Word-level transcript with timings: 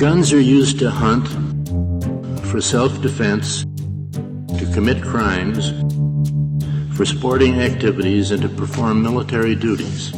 Guns 0.00 0.32
are 0.32 0.40
used 0.40 0.78
to 0.78 0.90
hunt, 0.90 1.28
for 2.46 2.58
self 2.62 3.02
defense, 3.02 3.64
to 4.58 4.70
commit 4.72 5.02
crimes, 5.02 5.72
for 6.96 7.04
sporting 7.04 7.60
activities, 7.60 8.30
and 8.30 8.40
to 8.40 8.48
perform 8.48 9.02
military 9.02 9.54
duties. 9.54 10.10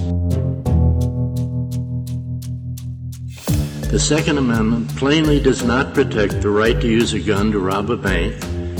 The 3.90 3.98
Second 3.98 4.38
Amendment 4.38 4.88
plainly 4.94 5.40
does 5.40 5.64
not 5.64 5.94
protect 5.94 6.42
the 6.42 6.50
right 6.50 6.80
to 6.80 6.86
use 6.86 7.12
a 7.12 7.18
gun 7.18 7.50
to 7.50 7.58
rob 7.58 7.90
a 7.90 7.96
bank. 7.96 8.36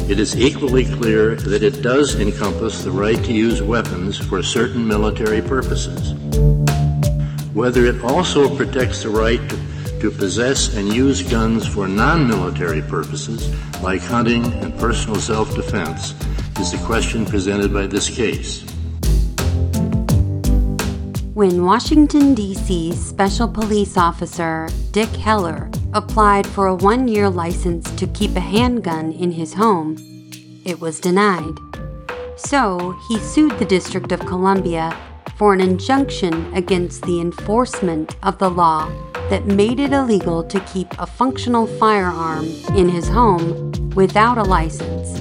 It 0.09 0.21
is 0.21 0.37
equally 0.37 0.85
clear 0.85 1.35
that 1.35 1.65
it 1.65 1.83
does 1.83 2.15
encompass 2.21 2.85
the 2.85 2.93
right 2.93 3.19
to 3.25 3.33
use 3.33 3.61
weapons 3.61 4.19
for 4.19 4.41
certain 4.41 4.87
military 4.87 5.43
purposes. 5.43 6.15
Whether 7.55 7.87
it 7.87 8.01
also 8.05 8.57
protects 8.57 9.03
the 9.03 9.11
right 9.11 9.41
to, 9.51 9.72
to 10.03 10.11
possess 10.11 10.75
and 10.75 10.93
use 10.93 11.23
guns 11.23 11.65
for 11.65 11.87
non 11.87 12.27
military 12.27 12.83
purposes, 12.83 13.55
like 13.83 14.01
hunting 14.01 14.45
and 14.55 14.77
personal 14.77 15.15
self 15.15 15.55
defense, 15.55 16.11
is 16.59 16.73
the 16.73 16.79
question 16.85 17.25
presented 17.25 17.73
by 17.73 17.87
this 17.87 18.11
case. 18.11 18.65
When 21.35 21.65
Washington, 21.65 22.35
D.C. 22.35 22.93
Special 22.95 23.47
Police 23.47 23.97
Officer 23.97 24.69
Dick 24.91 25.09
Heller 25.11 25.71
applied 25.93 26.49
for 26.49 26.67
a 26.67 26.75
one 26.75 27.07
year 27.07 27.31
license 27.31 27.89
to 27.93 28.09
keep 28.09 28.35
a 28.35 28.41
handgun 28.41 29.13
in 29.13 29.31
his 29.31 29.55
home, 29.55 29.97
it 30.65 30.81
was 30.81 30.99
denied. 30.99 31.55
So 32.37 32.99
he 33.07 33.21
sued 33.21 33.57
the 33.61 33.65
District 33.65 34.11
of 34.11 34.19
Columbia 34.27 34.99
for 35.37 35.55
an 35.55 35.61
injunction 35.61 36.53
against 36.55 37.03
the 37.03 37.21
enforcement 37.21 38.17
of 38.25 38.39
the 38.39 38.51
law 38.51 38.91
that 39.31 39.47
made 39.47 39.81
it 39.81 39.93
illegal 39.93 40.43
to 40.45 40.61
keep 40.61 40.93
a 40.99 41.07
functional 41.07 41.67
firearm 41.67 42.47
in 42.77 42.89
his 42.89 43.09
home 43.09 43.73
without 43.95 44.39
a 44.39 44.43
license, 44.43 45.21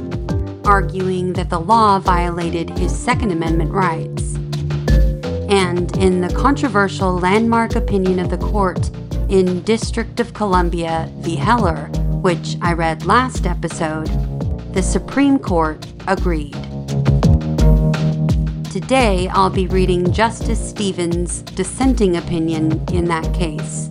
arguing 0.66 1.33
that 1.33 1.49
the 1.49 1.59
law 1.59 1.99
violated 1.99 2.69
his 2.77 2.97
Second 2.97 3.31
Amendment 3.31 3.72
rights 3.72 4.31
and 5.52 5.97
in 5.97 6.22
the 6.22 6.33
controversial 6.33 7.19
landmark 7.19 7.75
opinion 7.75 8.19
of 8.19 8.29
the 8.29 8.38
court 8.38 8.89
in 9.27 9.61
District 9.63 10.22
of 10.22 10.33
Columbia 10.33 11.11
v. 11.17 11.35
Heller, 11.35 11.88
which 12.22 12.55
I 12.61 12.72
read 12.72 13.05
last 13.05 13.45
episode, 13.45 14.07
the 14.73 14.81
Supreme 14.81 15.38
Court 15.38 15.85
agreed. 16.07 16.55
Today, 18.72 19.27
I'll 19.33 19.49
be 19.49 19.67
reading 19.67 20.13
Justice 20.13 20.69
Stevens' 20.69 21.41
dissenting 21.41 22.16
opinion 22.16 22.81
in 22.94 23.03
that 23.05 23.33
case. 23.33 23.91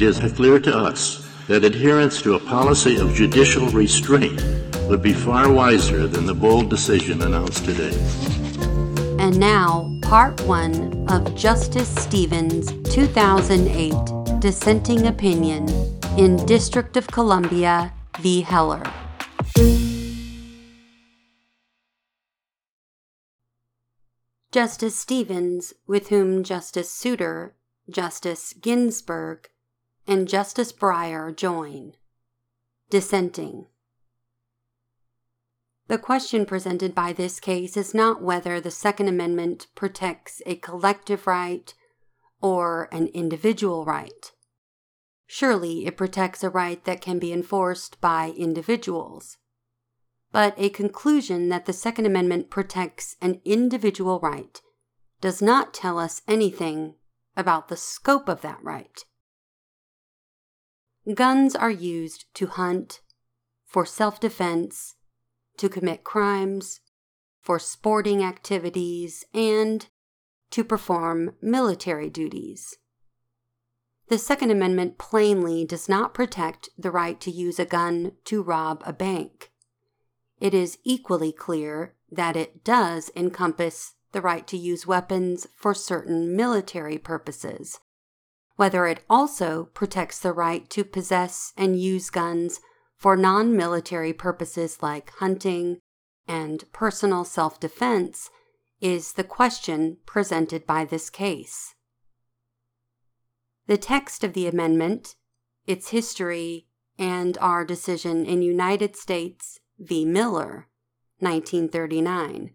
It 0.00 0.24
is 0.24 0.32
clear 0.32 0.58
to 0.60 0.74
us 0.74 1.28
that 1.46 1.62
adherence 1.62 2.22
to 2.22 2.32
a 2.32 2.40
policy 2.40 2.96
of 2.96 3.12
judicial 3.12 3.68
restraint 3.68 4.42
would 4.88 5.02
be 5.02 5.12
far 5.12 5.52
wiser 5.52 6.06
than 6.06 6.24
the 6.24 6.34
bold 6.34 6.70
decision 6.70 7.20
announced 7.20 7.66
today. 7.66 7.94
And 9.18 9.38
now, 9.38 9.92
part 10.00 10.40
one 10.46 11.06
of 11.10 11.34
Justice 11.34 11.94
Stevens' 11.96 12.72
2008 12.94 14.40
dissenting 14.40 15.06
opinion 15.06 15.68
in 16.16 16.46
District 16.46 16.96
of 16.96 17.06
Columbia 17.06 17.92
v. 18.20 18.40
Heller. 18.40 18.82
Justice 24.50 24.96
Stevens, 24.96 25.74
with 25.86 26.08
whom 26.08 26.42
Justice 26.42 26.90
Souter, 26.90 27.54
Justice 27.90 28.54
Ginsburg, 28.54 29.49
and 30.10 30.26
Justice 30.26 30.72
Breyer 30.72 31.34
join. 31.34 31.92
Dissenting. 32.90 33.66
The 35.86 35.98
question 35.98 36.44
presented 36.44 36.96
by 36.96 37.12
this 37.12 37.38
case 37.38 37.76
is 37.76 37.94
not 37.94 38.20
whether 38.20 38.60
the 38.60 38.72
Second 38.72 39.06
Amendment 39.06 39.68
protects 39.76 40.42
a 40.46 40.56
collective 40.56 41.28
right 41.28 41.72
or 42.42 42.88
an 42.90 43.06
individual 43.14 43.84
right. 43.84 44.32
Surely 45.28 45.86
it 45.86 45.96
protects 45.96 46.42
a 46.42 46.50
right 46.50 46.84
that 46.84 47.00
can 47.00 47.20
be 47.20 47.32
enforced 47.32 48.00
by 48.00 48.34
individuals. 48.36 49.36
But 50.32 50.54
a 50.56 50.70
conclusion 50.70 51.50
that 51.50 51.66
the 51.66 51.72
Second 51.72 52.06
Amendment 52.06 52.50
protects 52.50 53.14
an 53.22 53.40
individual 53.44 54.18
right 54.18 54.60
does 55.20 55.40
not 55.40 55.72
tell 55.72 56.00
us 56.00 56.22
anything 56.26 56.96
about 57.36 57.68
the 57.68 57.76
scope 57.76 58.28
of 58.28 58.40
that 58.40 58.58
right. 58.60 59.04
Guns 61.14 61.56
are 61.56 61.70
used 61.70 62.26
to 62.34 62.46
hunt, 62.46 63.00
for 63.64 63.86
self 63.86 64.20
defense, 64.20 64.96
to 65.56 65.68
commit 65.68 66.04
crimes, 66.04 66.80
for 67.40 67.58
sporting 67.58 68.22
activities, 68.22 69.24
and 69.32 69.88
to 70.50 70.62
perform 70.62 71.34
military 71.40 72.10
duties. 72.10 72.76
The 74.08 74.18
Second 74.18 74.50
Amendment 74.50 74.98
plainly 74.98 75.64
does 75.64 75.88
not 75.88 76.12
protect 76.12 76.68
the 76.76 76.90
right 76.90 77.20
to 77.20 77.30
use 77.30 77.58
a 77.58 77.64
gun 77.64 78.12
to 78.24 78.42
rob 78.42 78.82
a 78.84 78.92
bank. 78.92 79.52
It 80.40 80.52
is 80.52 80.78
equally 80.84 81.32
clear 81.32 81.94
that 82.10 82.36
it 82.36 82.64
does 82.64 83.10
encompass 83.14 83.94
the 84.12 84.20
right 84.20 84.46
to 84.48 84.56
use 84.56 84.86
weapons 84.86 85.46
for 85.54 85.74
certain 85.74 86.34
military 86.34 86.98
purposes. 86.98 87.78
Whether 88.60 88.86
it 88.86 89.02
also 89.08 89.70
protects 89.72 90.18
the 90.18 90.34
right 90.34 90.68
to 90.68 90.84
possess 90.84 91.54
and 91.56 91.80
use 91.80 92.10
guns 92.10 92.60
for 92.94 93.16
non 93.16 93.56
military 93.56 94.12
purposes 94.12 94.82
like 94.82 95.12
hunting 95.12 95.78
and 96.28 96.70
personal 96.70 97.24
self 97.24 97.58
defense 97.58 98.28
is 98.78 99.14
the 99.14 99.24
question 99.24 99.96
presented 100.04 100.66
by 100.66 100.84
this 100.84 101.08
case. 101.08 101.74
The 103.66 103.78
text 103.78 104.24
of 104.24 104.34
the 104.34 104.46
amendment, 104.46 105.16
its 105.66 105.88
history, 105.88 106.66
and 106.98 107.38
our 107.38 107.64
decision 107.64 108.26
in 108.26 108.42
United 108.42 108.94
States 108.94 109.58
v. 109.78 110.04
Miller, 110.04 110.68
1939, 111.20 112.50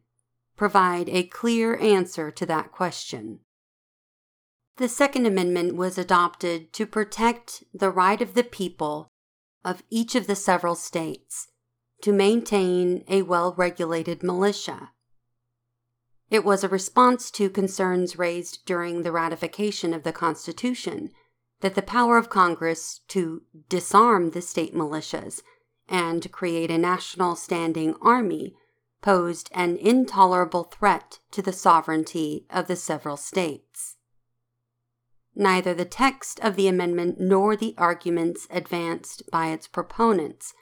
provide 0.56 1.10
a 1.10 1.24
clear 1.24 1.76
answer 1.78 2.30
to 2.30 2.46
that 2.46 2.72
question. 2.72 3.40
The 4.78 4.90
Second 4.90 5.26
Amendment 5.26 5.78
was 5.78 5.98
adopted 5.98 6.74
to 6.74 6.86
protect 6.86 7.64
the 7.74 7.90
right 7.90 8.22
of 8.22 8.34
the 8.34 8.44
people 8.44 9.10
of 9.64 9.84
each 9.90 10.16
of 10.16 10.28
the 10.28 10.36
several 10.36 10.76
states 10.76 11.48
to 12.02 12.12
maintain 12.12 13.06
a 13.08 13.22
well 13.22 13.54
regulated 13.58 14.22
militia. 14.22 14.92
It 16.30 16.44
was 16.44 16.62
a 16.62 16.68
response 16.68 17.32
to 17.32 17.50
concerns 17.50 18.18
raised 18.18 18.66
during 18.66 19.04
the 19.04 19.14
ratification 19.14 19.94
of 19.94 20.04
the 20.04 20.12
Constitution 20.12 21.12
that 21.62 21.76
the 21.76 21.82
power 21.82 22.18
of 22.18 22.30
Congress 22.30 23.00
to 23.08 23.44
disarm 23.70 24.32
the 24.32 24.42
state 24.42 24.76
militias 24.76 25.42
and 25.88 26.30
create 26.34 26.70
a 26.70 26.78
national 26.78 27.38
standing 27.38 27.96
army 28.02 28.56
posed 29.02 29.50
an 29.54 29.78
intolerable 29.78 30.66
threat 30.66 31.20
to 31.32 31.42
the 31.42 31.54
sovereignty 31.54 32.46
of 32.50 32.68
the 32.68 32.76
several 32.76 33.16
states. 33.16 33.95
Neither 35.36 35.74
the 35.74 35.86
text 35.86 36.40
of 36.40 36.56
the 36.56 36.68
amendment 36.68 37.20
nor 37.20 37.56
the 37.56 37.76
arguments 37.78 38.48
advanced 38.50 39.30
by 39.32 39.48
its 39.48 39.68
proponents 39.68 40.54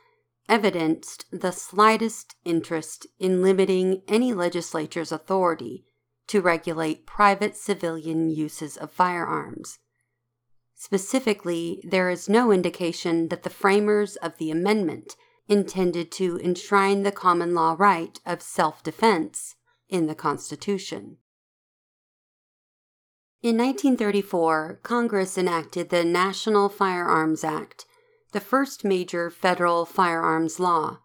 evidenced 0.49 1.25
the 1.31 1.51
slightest 1.51 2.35
interest 2.43 3.05
in 3.19 3.41
limiting 3.41 4.01
any 4.07 4.33
legislature's 4.33 5.11
authority 5.11 5.85
to 6.27 6.41
regulate 6.41 7.05
private 7.05 7.55
civilian 7.55 8.29
uses 8.29 8.75
of 8.77 8.91
firearms. 8.91 9.79
Specifically, 10.73 11.81
there 11.87 12.09
is 12.09 12.27
no 12.27 12.51
indication 12.51 13.29
that 13.29 13.43
the 13.43 13.49
framers 13.49 14.15
of 14.17 14.37
the 14.37 14.51
amendment 14.51 15.15
intended 15.47 16.11
to 16.13 16.39
enshrine 16.39 17.03
the 17.03 17.11
common 17.11 17.53
law 17.53 17.75
right 17.77 18.19
of 18.25 18.41
self 18.41 18.81
defense 18.83 19.55
in 19.87 20.07
the 20.07 20.15
Constitution. 20.15 21.17
In 23.43 23.57
1934, 23.57 24.79
Congress 24.83 25.37
enacted 25.37 25.89
the 25.89 26.05
National 26.05 26.69
Firearms 26.69 27.43
Act, 27.43 27.85
the 28.31 28.39
first 28.39 28.85
major 28.85 29.29
federal 29.29 29.85
firearms 29.85 30.61
law. 30.61 30.99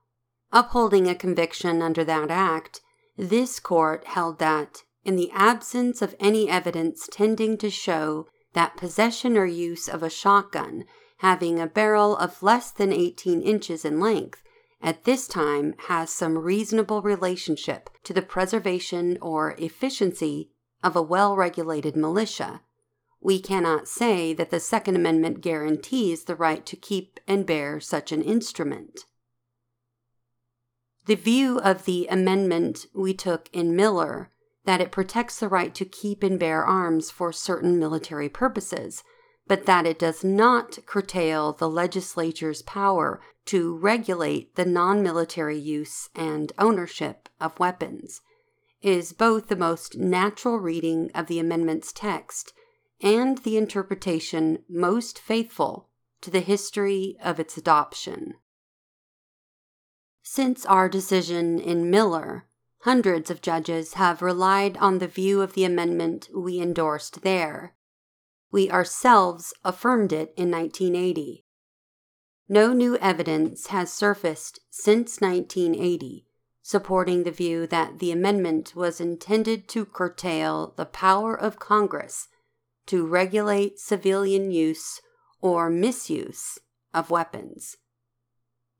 Upholding 0.53 1.09
a 1.09 1.17
conviction 1.17 1.83
under 1.83 2.05
that 2.05 2.31
act, 2.31 2.81
this 3.17 3.59
court 3.59 4.05
held 4.05 4.39
that, 4.39 4.85
in 5.05 5.17
the 5.17 5.33
absence 5.33 6.01
of 6.01 6.15
any 6.21 6.49
evidence 6.49 7.09
tending 7.11 7.59
to 7.59 7.71
show 7.71 8.29
that 8.53 8.77
possession 8.77 9.37
or 9.37 9.45
use 9.45 9.89
of 9.89 10.05
a 10.05 10.09
shotgun 10.09 10.85
having 11.17 11.59
a 11.59 11.67
barrel 11.67 12.17
of 12.17 12.41
less 12.41 12.71
than 12.71 12.93
18 12.93 13.43
inches 13.43 13.85
in 13.85 13.99
length 13.99 14.45
at 14.81 15.03
this 15.03 15.27
time 15.27 15.75
has 15.89 16.09
some 16.09 16.39
reasonable 16.39 17.03
relationship 17.03 17.91
to 18.05 18.13
the 18.13 18.23
preservation 18.23 19.19
or 19.21 19.57
efficiency 19.59 20.53
of 20.83 20.97
a 20.97 21.03
well 21.03 21.37
regulated 21.37 21.97
militia, 21.97 22.63
we 23.21 23.41
cannot 23.41 23.89
say 23.89 24.33
that 24.33 24.51
the 24.51 24.61
Second 24.61 24.97
Amendment 24.97 25.41
guarantees 25.41 26.25
the 26.25 26.37
right 26.37 26.65
to 26.67 26.77
keep 26.77 27.19
and 27.27 27.45
bear 27.45 27.81
such 27.81 28.13
an 28.13 28.23
instrument. 28.23 29.07
The 31.07 31.17
view 31.17 31.59
of 31.59 31.85
the 31.85 32.07
amendment 32.09 32.87
we 32.95 33.15
took 33.15 33.49
in 33.53 33.75
Miller 33.75 34.31
that 34.65 34.81
it 34.83 34.93
protects 34.93 35.41
the 35.41 35.49
right 35.49 35.75
to 35.75 35.87
keep 35.87 36.23
and 36.23 36.39
bear 36.39 36.63
arms 36.63 37.11
for 37.11 37.33
certain 37.33 37.79
military 37.79 38.29
purposes, 38.29 39.03
but 39.47 39.65
that 39.65 39.87
it 39.87 39.99
does 39.99 40.23
not 40.23 40.79
curtail 40.85 41.55
the 41.55 41.71
legislature's 41.71 42.61
power 42.61 43.23
to 43.47 43.75
regulate 43.79 44.55
the 44.57 44.67
non 44.67 45.03
military 45.03 45.59
use 45.59 46.11
and 46.15 46.53
ownership 46.59 47.31
of 47.41 47.59
weapons, 47.59 48.21
is 48.83 49.13
both 49.13 49.49
the 49.49 49.57
most 49.57 49.97
natural 49.97 50.59
reading 50.59 51.11
of 51.15 51.27
the 51.27 51.39
amendment's 51.39 51.93
text 51.93 52.53
and 53.01 53.39
the 53.39 53.57
interpretation 53.57 54.65
most 54.69 55.19
faithful 55.19 55.89
to 56.21 56.31
the 56.31 56.41
history 56.41 57.17
of 57.23 57.39
its 57.39 57.57
adoption. 57.57 58.35
Since 60.23 60.67
our 60.67 60.89
decision 60.89 61.59
in 61.59 61.91
Miller, 61.91 62.47
hundreds 62.81 63.31
of 63.31 63.43
judges 63.43 63.95
have 63.95 64.23
relied 64.23 64.77
on 64.77 64.99
the 64.99 65.09
view 65.09 65.43
of 65.43 65.55
the 65.55 65.65
amendment 65.65 66.29
we 66.35 66.61
endorsed 66.61 67.23
there. 67.23 67.75
We 68.51 68.71
ourselves 68.71 69.53
affirmed 69.65 70.13
it 70.13 70.33
in 70.37 70.51
1980. 70.51 71.45
No 72.49 72.73
new 72.73 72.97
evidence 72.99 73.69
has 73.69 73.93
surfaced 73.93 74.61
since 74.71 75.21
1980 75.21 76.28
supporting 76.69 77.23
the 77.23 77.31
view 77.31 77.67
that 77.67 77.99
the 77.99 78.13
amendment 78.13 78.77
was 78.77 79.01
intended 79.01 79.67
to 79.67 79.87
curtail 79.87 80.75
the 80.77 80.85
power 80.85 81.35
of 81.35 81.59
Congress 81.59 82.29
to 82.85 83.07
regulate 83.07 83.79
civilian 83.79 84.51
use 84.51 85.01
or 85.41 85.71
misuse 85.71 86.59
of 86.93 87.09
weapons. 87.09 87.79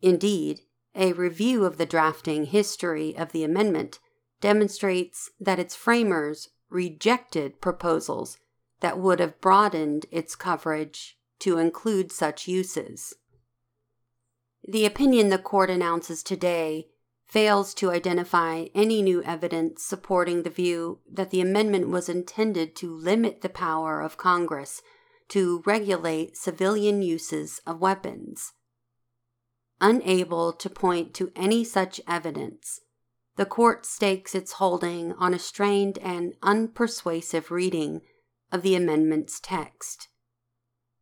Indeed, 0.03 0.61
a 0.95 1.15
review 1.15 1.65
of 1.65 1.79
the 1.79 1.87
drafting 1.87 2.45
history 2.45 3.17
of 3.17 3.33
the 3.33 3.43
amendment 3.43 4.01
demonstrates 4.43 5.31
that 5.41 5.59
its 5.59 5.75
framers 5.75 6.51
rejected 6.69 7.59
proposals 7.63 8.37
that 8.81 8.99
would 8.99 9.19
have 9.19 9.41
broadened 9.41 10.05
its 10.11 10.37
coverage 10.37 11.17
to 11.39 11.57
include 11.57 12.13
such 12.13 12.47
uses. 12.47 13.15
The 14.63 14.85
opinion 14.85 15.31
the 15.31 15.39
court 15.39 15.71
announces 15.71 16.23
today 16.23 16.89
fails 17.29 17.75
to 17.75 17.91
identify 17.91 18.65
any 18.75 19.03
new 19.03 19.23
evidence 19.23 19.83
supporting 19.83 20.43
the 20.43 20.51
view 20.51 20.99
that 21.11 21.31
the 21.31 21.43
amendment 21.43 21.89
was 21.89 22.09
intended 22.09 22.75
to 22.75 22.95
limit 22.95 23.43
the 23.43 23.51
power 23.51 24.01
of 24.01 24.17
Congress 24.17 24.81
to 25.29 25.63
regulate 25.67 26.37
civilian 26.37 27.03
uses 27.03 27.61
of 27.67 27.81
weapons. 27.81 28.55
Unable 29.81 30.53
to 30.55 30.71
point 30.71 31.13
to 31.15 31.31
any 31.37 31.63
such 31.65 32.01
evidence, 32.09 32.81
the 33.37 33.47
court 33.47 33.85
stakes 33.85 34.35
its 34.35 34.53
holding 34.53 35.13
on 35.13 35.35
a 35.35 35.39
strained 35.39 35.99
and 35.99 36.33
unpersuasive 36.43 37.51
reading 37.51 38.01
of 38.51 38.63
the 38.63 38.75
amendment's 38.75 39.39
text. 39.39 40.09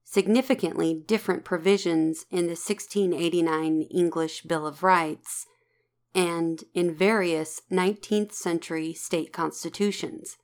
Significantly 0.05 1.05
different 1.06 1.44
provisions 1.44 2.26
in 2.31 2.46
the 2.46 2.58
1689 2.58 3.82
English 3.82 4.43
Bill 4.43 4.67
of 4.67 4.82
Rights 4.82 5.46
and 6.16 6.64
in 6.72 6.94
various 6.94 7.60
19th 7.70 8.32
century 8.32 8.94
state 8.94 9.34
constitutions. 9.34 10.38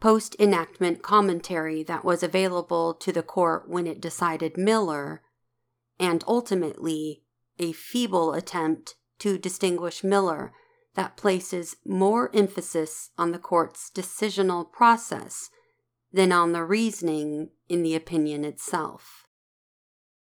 Post 0.00 0.34
enactment 0.40 1.00
commentary 1.00 1.84
that 1.84 2.04
was 2.04 2.24
available 2.24 2.92
to 2.94 3.12
the 3.12 3.22
court 3.22 3.68
when 3.68 3.86
it 3.86 4.00
decided 4.00 4.56
Miller, 4.56 5.22
and 6.00 6.24
ultimately 6.26 7.22
a 7.60 7.70
feeble 7.70 8.34
attempt 8.34 8.96
to 9.20 9.38
distinguish 9.38 10.02
Miller 10.02 10.52
that 10.96 11.16
places 11.16 11.76
more 11.84 12.28
emphasis 12.34 13.10
on 13.16 13.30
the 13.30 13.38
court's 13.38 13.90
decisional 13.94 14.70
process 14.70 15.50
than 16.12 16.32
on 16.32 16.50
the 16.50 16.64
reasoning 16.64 17.50
in 17.68 17.84
the 17.84 17.94
opinion 17.94 18.44
itself. 18.44 19.27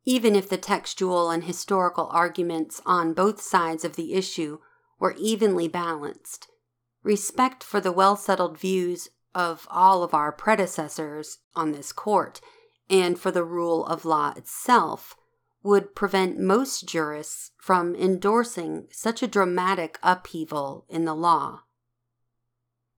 Even 0.05 0.35
if 0.35 0.50
the 0.50 0.57
textual 0.57 1.29
and 1.29 1.45
historical 1.45 2.07
arguments 2.11 2.81
on 2.85 3.13
both 3.13 3.41
sides 3.41 3.85
of 3.85 3.95
the 3.95 4.13
issue 4.13 4.59
were 5.00 5.15
evenly 5.17 5.67
balanced, 5.67 6.47
respect 7.03 7.63
for 7.63 7.79
the 7.79 7.91
well 7.91 8.15
settled 8.15 8.57
views 8.57 9.09
of 9.33 9.67
all 9.69 10.03
of 10.03 10.13
our 10.13 10.31
predecessors 10.31 11.39
on 11.55 11.71
this 11.71 11.91
court 11.91 12.41
and 12.89 13.19
for 13.19 13.31
the 13.31 13.44
rule 13.44 13.85
of 13.85 14.05
law 14.05 14.33
itself 14.35 15.15
would 15.63 15.95
prevent 15.95 16.38
most 16.38 16.88
jurists 16.88 17.51
from 17.57 17.95
endorsing 17.95 18.88
such 18.91 19.23
a 19.23 19.27
dramatic 19.27 19.97
upheaval 20.03 20.85
in 20.89 21.05
the 21.05 21.15
law. 21.15 21.61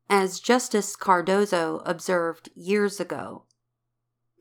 As 0.10 0.40
Justice 0.40 0.96
Cardozo 0.96 1.82
observed 1.86 2.50
years 2.56 3.00
ago, 3.00 3.44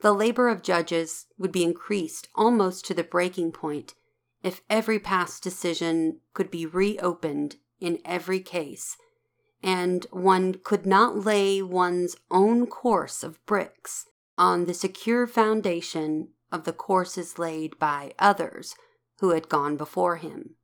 the 0.05 0.13
labor 0.13 0.51
of 0.51 0.63
judges 0.63 1.29
would 1.39 1.51
be 1.51 1.65
increased 1.65 2.29
almost 2.35 2.85
to 2.85 2.93
the 2.93 3.03
breaking 3.03 3.51
point 3.51 3.95
if 4.43 4.61
every 4.69 4.99
past 4.99 5.43
decision 5.43 6.21
could 6.35 6.51
be 6.51 6.67
reopened 6.67 7.57
in 7.81 7.99
every 8.05 8.39
case, 8.39 8.99
and 9.63 10.07
one 10.11 10.57
could 10.63 10.85
not 10.85 11.25
lay 11.25 11.63
one's 11.63 12.17
own 12.31 12.67
course 12.67 13.23
of 13.23 13.43
bricks 13.47 14.05
on 14.37 14.67
the 14.67 14.75
secure 14.75 15.27
foundation 15.27 16.29
of 16.53 16.65
the 16.65 16.73
courses 16.75 17.39
laid 17.39 17.79
by 17.79 18.13
others 18.19 18.75
who 19.21 19.31
had 19.31 19.49
gone 19.49 19.75
before 19.75 20.17
him. 20.17 20.57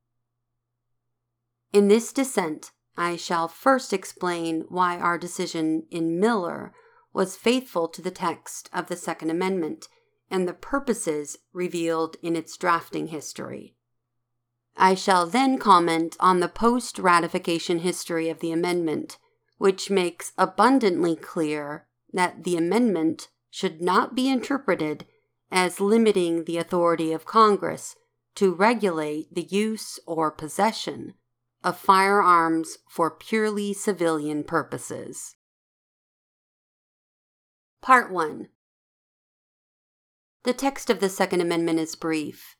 In 1.73 1.87
this 1.87 2.13
dissent, 2.13 2.69
I 2.95 3.15
shall 3.15 3.47
first 3.47 3.91
explain 3.91 4.65
why 4.69 4.99
our 4.99 5.17
decision 5.17 5.87
in 5.89 6.19
Miller 6.19 6.75
was 7.13 7.35
faithful 7.35 7.87
to 7.89 8.01
the 8.01 8.11
text 8.11 8.69
of 8.73 8.87
the 8.87 8.95
Second 8.95 9.29
Amendment 9.29 9.87
and 10.29 10.47
the 10.47 10.53
purposes 10.53 11.37
revealed 11.53 12.15
in 12.21 12.35
its 12.35 12.55
drafting 12.55 13.07
history. 13.07 13.75
I 14.77 14.95
shall 14.95 15.27
then 15.27 15.57
comment 15.57 16.15
on 16.19 16.39
the 16.39 16.47
post 16.47 16.97
ratification 16.97 17.79
history 17.79 18.29
of 18.29 18.39
the 18.39 18.51
amendment, 18.51 19.17
which 19.57 19.89
makes 19.89 20.31
abundantly 20.37 21.15
clear 21.15 21.85
that 22.13 22.45
the 22.45 22.55
amendment 22.55 23.27
should 23.49 23.81
not 23.81 24.15
be 24.15 24.29
interpreted 24.29 25.05
as 25.51 25.81
limiting 25.81 26.45
the 26.45 26.57
authority 26.57 27.11
of 27.11 27.25
Congress 27.25 27.95
to 28.35 28.53
regulate 28.53 29.33
the 29.33 29.43
use 29.43 29.99
or 30.07 30.31
possession 30.31 31.13
of 31.63 31.77
firearms 31.77 32.77
for 32.89 33.11
purely 33.11 33.73
civilian 33.73 34.43
purposes. 34.43 35.35
Part 37.81 38.11
1 38.11 38.47
The 40.43 40.53
text 40.53 40.91
of 40.91 40.99
the 40.99 41.09
Second 41.09 41.41
Amendment 41.41 41.79
is 41.79 41.95
brief. 41.95 42.55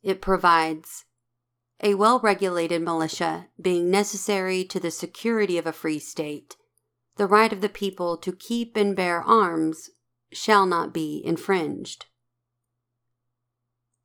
It 0.00 0.22
provides 0.22 1.06
a 1.82 1.94
well 1.94 2.20
regulated 2.20 2.80
militia 2.80 3.48
being 3.60 3.90
necessary 3.90 4.62
to 4.66 4.78
the 4.78 4.92
security 4.92 5.58
of 5.58 5.66
a 5.66 5.72
free 5.72 5.98
state, 5.98 6.56
the 7.16 7.26
right 7.26 7.52
of 7.52 7.62
the 7.62 7.68
people 7.68 8.16
to 8.18 8.30
keep 8.30 8.76
and 8.76 8.94
bear 8.94 9.20
arms 9.20 9.90
shall 10.32 10.66
not 10.66 10.94
be 10.94 11.20
infringed. 11.24 12.06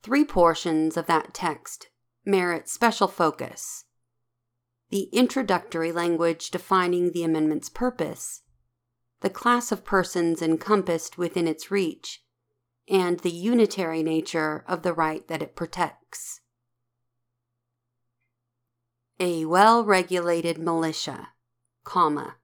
Three 0.01 0.25
portions 0.25 0.97
of 0.97 1.05
that 1.05 1.35
text 1.35 1.89
merit 2.25 2.67
special 2.67 3.07
focus 3.07 3.85
the 4.89 5.09
introductory 5.13 5.91
language 5.91 6.49
defining 6.49 7.11
the 7.11 7.23
amendment's 7.23 7.69
purpose 7.69 8.41
the 9.25 9.29
class 9.31 9.71
of 9.71 9.83
persons 9.83 10.39
encompassed 10.39 11.17
within 11.17 11.47
its 11.47 11.71
reach, 11.71 12.21
and 12.87 13.21
the 13.21 13.31
unitary 13.31 14.03
nature 14.03 14.63
of 14.67 14.83
the 14.83 14.93
right 14.93 15.27
that 15.27 15.41
it 15.41 15.55
protects. 15.55 16.41
A 19.19 19.45
well 19.45 19.83
regulated 19.83 20.59
militia, 20.59 21.29
comma, 21.83 22.35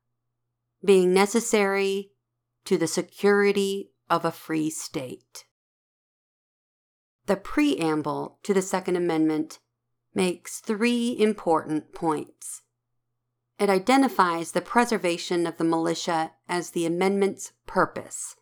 being 0.83 1.13
necessary 1.13 2.13
to 2.65 2.79
the 2.79 2.88
security 2.88 3.91
of 4.09 4.25
a 4.25 4.31
free 4.31 4.71
state. 4.71 5.45
The 7.27 7.35
preamble 7.35 8.39
to 8.41 8.55
the 8.55 8.63
Second 8.63 8.95
Amendment 8.95 9.59
makes 10.15 10.59
three 10.59 11.15
important 11.19 11.93
points. 11.93 12.63
It 13.62 13.70
identifies 13.70 14.53
the 14.53 14.62
preservation 14.62 15.46
of 15.46 15.58
the 15.58 15.63
militia 15.63 16.32
as 16.50 16.72
the 16.72 16.88
amendment's 16.88 17.53
purpose. 17.68 18.36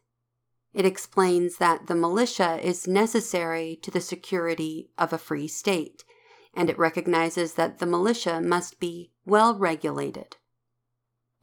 It 0.73 0.85
explains 0.85 1.57
that 1.57 1.87
the 1.87 1.93
militia 1.93 2.57
is 2.65 2.87
necessary 2.87 3.77
to 3.81 3.91
the 3.91 3.99
security 3.99 4.91
of 4.97 5.11
a 5.11 5.17
free 5.17 5.49
state, 5.49 6.05
and 6.53 6.69
it 6.69 6.79
recognizes 6.79 7.55
that 7.55 7.79
the 7.79 7.85
militia 7.85 8.39
must 8.39 8.79
be 8.79 9.11
well 9.25 9.57
regulated. 9.57 10.37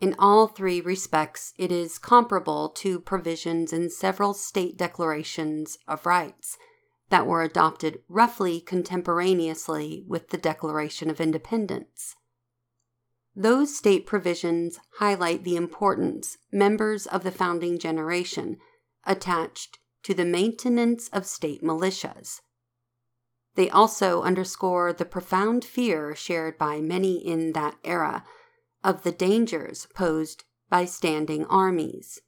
In 0.01 0.17
all 0.19 0.47
three 0.47 0.81
respects, 0.81 1.53
it 1.59 1.71
is 1.71 1.99
comparable 1.99 2.71
to 2.77 2.99
provisions 2.99 3.75
in 3.75 3.91
several 3.91 4.33
state 4.33 4.79
declarations 4.79 5.77
of 5.87 6.07
rights 6.07 6.57
that 7.11 7.27
were 7.27 7.43
adopted 7.43 8.01
roughly 8.09 8.59
contemporaneously 8.59 10.03
with 10.09 10.31
the 10.31 10.39
Declaration 10.39 11.11
of 11.11 11.21
Independence. 11.21 12.17
Those 13.39 13.77
state 13.77 14.07
provisions 14.07 14.81
highlight 14.95 15.45
the 15.45 15.57
importance 15.57 16.39
members 16.51 17.07
of 17.07 17.23
the 17.23 17.31
founding 17.31 17.79
generation 17.79 18.57
attached 19.05 19.79
to 20.05 20.15
the 20.15 20.25
maintenance 20.25 21.11
of 21.13 21.27
state 21.27 21.63
militias. 21.63 22.41
They 23.55 23.69
also 23.69 24.23
underscore 24.23 24.95
the 24.95 25.05
profound 25.05 25.67
fear 25.67 26.15
shared 26.15 26.57
by 26.57 26.81
many 26.81 27.17
in 27.17 27.53
that 27.53 27.77
era 27.85 28.25
of 28.83 29.03
the 29.03 29.13
dangers 29.13 29.87
posed 29.95 30.45
by 30.71 30.87
standing 30.87 31.45
armies. 31.45 32.23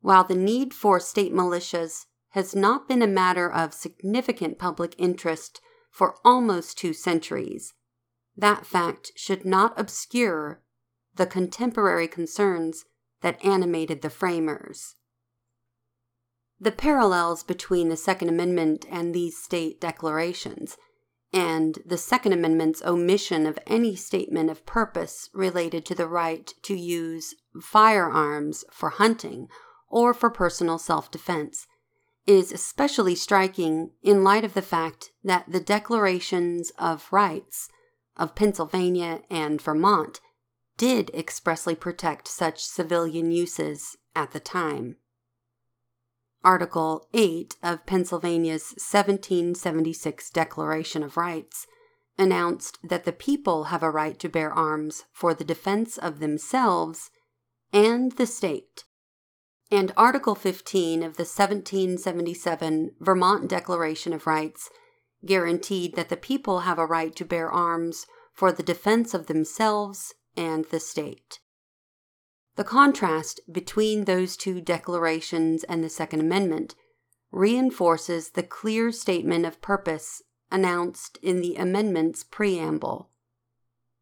While 0.00 0.24
the 0.24 0.36
need 0.36 0.74
for 0.74 1.00
state 1.00 1.32
militias 1.32 2.06
has 2.30 2.54
not 2.54 2.86
been 2.86 3.02
a 3.02 3.08
matter 3.08 3.50
of 3.50 3.74
significant 3.74 4.60
public 4.60 4.94
interest 4.96 5.60
for 5.90 6.16
almost 6.24 6.78
two 6.78 6.92
centuries, 6.92 7.74
that 8.36 8.66
fact 8.66 9.12
should 9.16 9.44
not 9.44 9.78
obscure 9.78 10.62
the 11.14 11.26
contemporary 11.26 12.08
concerns 12.08 12.84
that 13.20 13.42
animated 13.44 14.02
the 14.02 14.10
framers. 14.10 14.96
The 16.60 16.72
parallels 16.72 17.42
between 17.42 17.88
the 17.88 17.96
Second 17.96 18.28
Amendment 18.28 18.86
and 18.90 19.14
these 19.14 19.36
state 19.36 19.80
declarations 19.80 20.76
and 21.32 21.78
the 21.84 21.98
Second 21.98 22.32
Amendment's 22.32 22.82
omission 22.82 23.46
of 23.46 23.58
any 23.66 23.96
statement 23.96 24.50
of 24.50 24.66
purpose 24.66 25.28
related 25.32 25.84
to 25.86 25.94
the 25.94 26.08
right 26.08 26.52
to 26.62 26.74
use 26.74 27.34
firearms 27.60 28.64
for 28.70 28.90
hunting 28.90 29.48
or 29.88 30.14
for 30.14 30.30
personal 30.30 30.78
self 30.78 31.10
defense 31.10 31.66
is 32.26 32.52
especially 32.52 33.14
striking 33.14 33.90
in 34.02 34.22
light 34.22 34.44
of 34.44 34.54
the 34.54 34.62
fact 34.62 35.10
that 35.24 35.50
the 35.50 35.60
Declarations 35.60 36.70
of 36.78 37.08
Rights 37.10 37.68
of 38.16 38.34
Pennsylvania 38.34 39.22
and 39.30 39.60
Vermont 39.60 40.20
did 40.76 41.10
expressly 41.14 41.74
protect 41.74 42.28
such 42.28 42.64
civilian 42.64 43.30
uses 43.30 43.96
at 44.14 44.32
the 44.32 44.40
time. 44.40 44.96
Article 46.44 47.06
8 47.14 47.56
of 47.62 47.86
Pennsylvania's 47.86 48.72
1776 48.72 50.30
Declaration 50.30 51.02
of 51.02 51.16
Rights 51.16 51.66
announced 52.18 52.78
that 52.82 53.04
the 53.04 53.12
people 53.12 53.64
have 53.64 53.82
a 53.82 53.90
right 53.90 54.18
to 54.18 54.28
bear 54.28 54.52
arms 54.52 55.04
for 55.12 55.34
the 55.34 55.44
defense 55.44 55.98
of 55.98 56.18
themselves 56.18 57.10
and 57.72 58.12
the 58.12 58.26
state. 58.26 58.84
And 59.70 59.92
Article 59.96 60.34
15 60.34 61.02
of 61.02 61.16
the 61.16 61.22
1777 61.22 62.90
Vermont 63.00 63.48
Declaration 63.48 64.12
of 64.12 64.26
Rights 64.26 64.68
guaranteed 65.24 65.94
that 65.94 66.08
the 66.08 66.16
people 66.16 66.60
have 66.60 66.78
a 66.78 66.86
right 66.86 67.14
to 67.16 67.24
bear 67.24 67.50
arms 67.50 68.06
for 68.32 68.52
the 68.52 68.62
defense 68.62 69.14
of 69.14 69.26
themselves 69.26 70.14
and 70.36 70.64
the 70.66 70.80
state. 70.80 71.40
The 72.56 72.64
contrast 72.64 73.40
between 73.50 74.04
those 74.04 74.36
two 74.36 74.60
declarations 74.60 75.64
and 75.64 75.82
the 75.82 75.88
Second 75.88 76.20
Amendment 76.20 76.74
reinforces 77.30 78.30
the 78.30 78.42
clear 78.42 78.92
statement 78.92 79.46
of 79.46 79.62
purpose 79.62 80.22
announced 80.50 81.18
in 81.22 81.40
the 81.40 81.56
amendment's 81.56 82.24
preamble. 82.24 83.08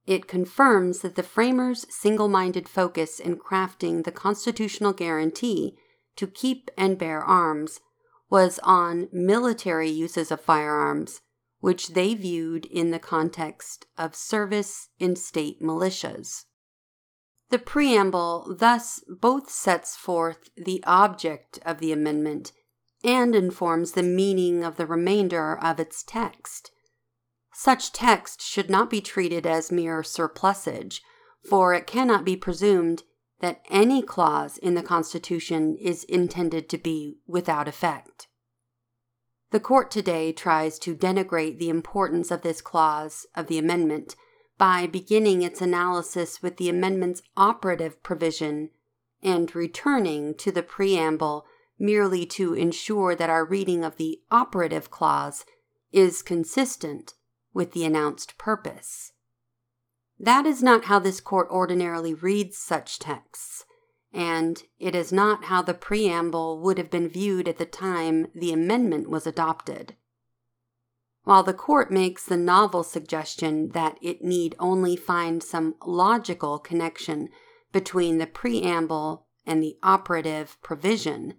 It 0.06 0.26
confirms 0.26 1.00
that 1.00 1.14
the 1.14 1.22
framers' 1.22 1.86
single 1.88 2.26
minded 2.26 2.68
focus 2.68 3.20
in 3.20 3.36
crafting 3.36 4.02
the 4.02 4.10
constitutional 4.10 4.92
guarantee 4.92 5.76
to 6.16 6.26
keep 6.26 6.70
and 6.76 6.98
bear 6.98 7.22
arms 7.22 7.80
was 8.30 8.60
on 8.62 9.08
military 9.12 9.90
uses 9.90 10.30
of 10.30 10.40
firearms, 10.40 11.20
which 11.58 11.88
they 11.88 12.14
viewed 12.14 12.64
in 12.66 12.90
the 12.90 12.98
context 12.98 13.86
of 13.98 14.14
service 14.14 14.88
in 14.98 15.16
state 15.16 15.60
militias. 15.60 16.44
The 17.50 17.58
preamble 17.58 18.56
thus 18.58 19.02
both 19.08 19.50
sets 19.50 19.96
forth 19.96 20.48
the 20.56 20.82
object 20.86 21.58
of 21.66 21.78
the 21.78 21.92
amendment 21.92 22.52
and 23.02 23.34
informs 23.34 23.92
the 23.92 24.04
meaning 24.04 24.62
of 24.62 24.76
the 24.76 24.86
remainder 24.86 25.58
of 25.58 25.80
its 25.80 26.04
text. 26.04 26.70
Such 27.52 27.92
text 27.92 28.40
should 28.40 28.70
not 28.70 28.88
be 28.88 29.00
treated 29.00 29.46
as 29.46 29.72
mere 29.72 30.04
surplusage, 30.04 31.02
for 31.48 31.74
it 31.74 31.86
cannot 31.86 32.24
be 32.24 32.36
presumed 32.36 33.02
that 33.40 33.62
any 33.70 34.02
clause 34.02 34.58
in 34.58 34.74
the 34.74 34.82
Constitution 34.82 35.76
is 35.76 36.04
intended 36.04 36.68
to 36.68 36.78
be 36.78 37.18
without 37.26 37.68
effect. 37.68 38.28
The 39.50 39.60
court 39.60 39.90
today 39.90 40.32
tries 40.32 40.78
to 40.80 40.94
denigrate 40.94 41.58
the 41.58 41.70
importance 41.70 42.30
of 42.30 42.42
this 42.42 42.60
clause 42.60 43.26
of 43.34 43.48
the 43.48 43.58
amendment 43.58 44.14
by 44.58 44.86
beginning 44.86 45.42
its 45.42 45.60
analysis 45.60 46.42
with 46.42 46.56
the 46.56 46.68
amendment's 46.68 47.22
operative 47.36 48.02
provision 48.02 48.70
and 49.22 49.54
returning 49.54 50.34
to 50.34 50.52
the 50.52 50.62
preamble 50.62 51.46
merely 51.78 52.26
to 52.26 52.54
ensure 52.54 53.14
that 53.14 53.30
our 53.30 53.44
reading 53.44 53.82
of 53.82 53.96
the 53.96 54.20
operative 54.30 54.90
clause 54.90 55.44
is 55.92 56.22
consistent 56.22 57.14
with 57.52 57.72
the 57.72 57.84
announced 57.84 58.38
purpose. 58.38 59.12
That 60.20 60.46
is 60.46 60.62
not 60.62 60.84
how 60.84 60.98
this 60.98 61.20
court 61.20 61.48
ordinarily 61.50 62.14
reads 62.14 62.58
such 62.58 62.98
texts, 62.98 63.64
and 64.12 64.62
it 64.78 64.94
is 64.94 65.10
not 65.10 65.46
how 65.46 65.62
the 65.62 65.74
preamble 65.74 66.60
would 66.60 66.78
have 66.78 66.90
been 66.90 67.08
viewed 67.08 67.48
at 67.48 67.56
the 67.56 67.66
time 67.66 68.28
the 68.34 68.52
amendment 68.52 69.08
was 69.08 69.26
adopted 69.26 69.96
while 71.24 71.42
the 71.42 71.54
court 71.54 71.90
makes 71.90 72.24
the 72.24 72.36
novel 72.36 72.82
suggestion 72.82 73.68
that 73.70 73.98
it 74.00 74.22
need 74.22 74.54
only 74.58 74.96
find 74.96 75.42
some 75.42 75.74
logical 75.84 76.58
connection 76.58 77.28
between 77.72 78.18
the 78.18 78.26
preamble 78.26 79.26
and 79.46 79.62
the 79.62 79.76
operative 79.82 80.56
provision, 80.62 81.34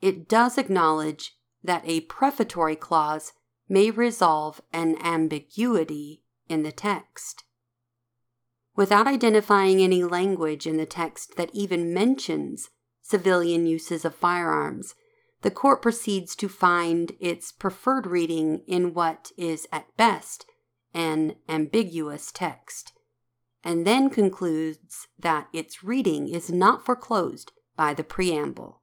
it 0.00 0.28
does 0.28 0.58
acknowledge 0.58 1.36
that 1.62 1.82
a 1.86 2.02
prefatory 2.02 2.76
clause 2.76 3.32
may 3.68 3.90
resolve 3.90 4.60
an 4.72 4.96
ambiguity 5.02 6.22
in 6.48 6.62
the 6.62 6.72
text. 6.72 7.43
Without 8.76 9.06
identifying 9.06 9.80
any 9.80 10.02
language 10.02 10.66
in 10.66 10.76
the 10.76 10.86
text 10.86 11.36
that 11.36 11.50
even 11.52 11.94
mentions 11.94 12.70
civilian 13.02 13.66
uses 13.66 14.04
of 14.04 14.14
firearms, 14.14 14.94
the 15.42 15.50
court 15.50 15.82
proceeds 15.82 16.34
to 16.34 16.48
find 16.48 17.12
its 17.20 17.52
preferred 17.52 18.06
reading 18.06 18.62
in 18.66 18.94
what 18.94 19.30
is 19.36 19.68
at 19.70 19.94
best 19.96 20.46
an 20.94 21.34
ambiguous 21.48 22.32
text, 22.32 22.92
and 23.62 23.86
then 23.86 24.08
concludes 24.08 25.08
that 25.18 25.48
its 25.52 25.82
reading 25.82 26.28
is 26.28 26.50
not 26.50 26.84
foreclosed 26.84 27.52
by 27.76 27.92
the 27.92 28.04
preamble. 28.04 28.80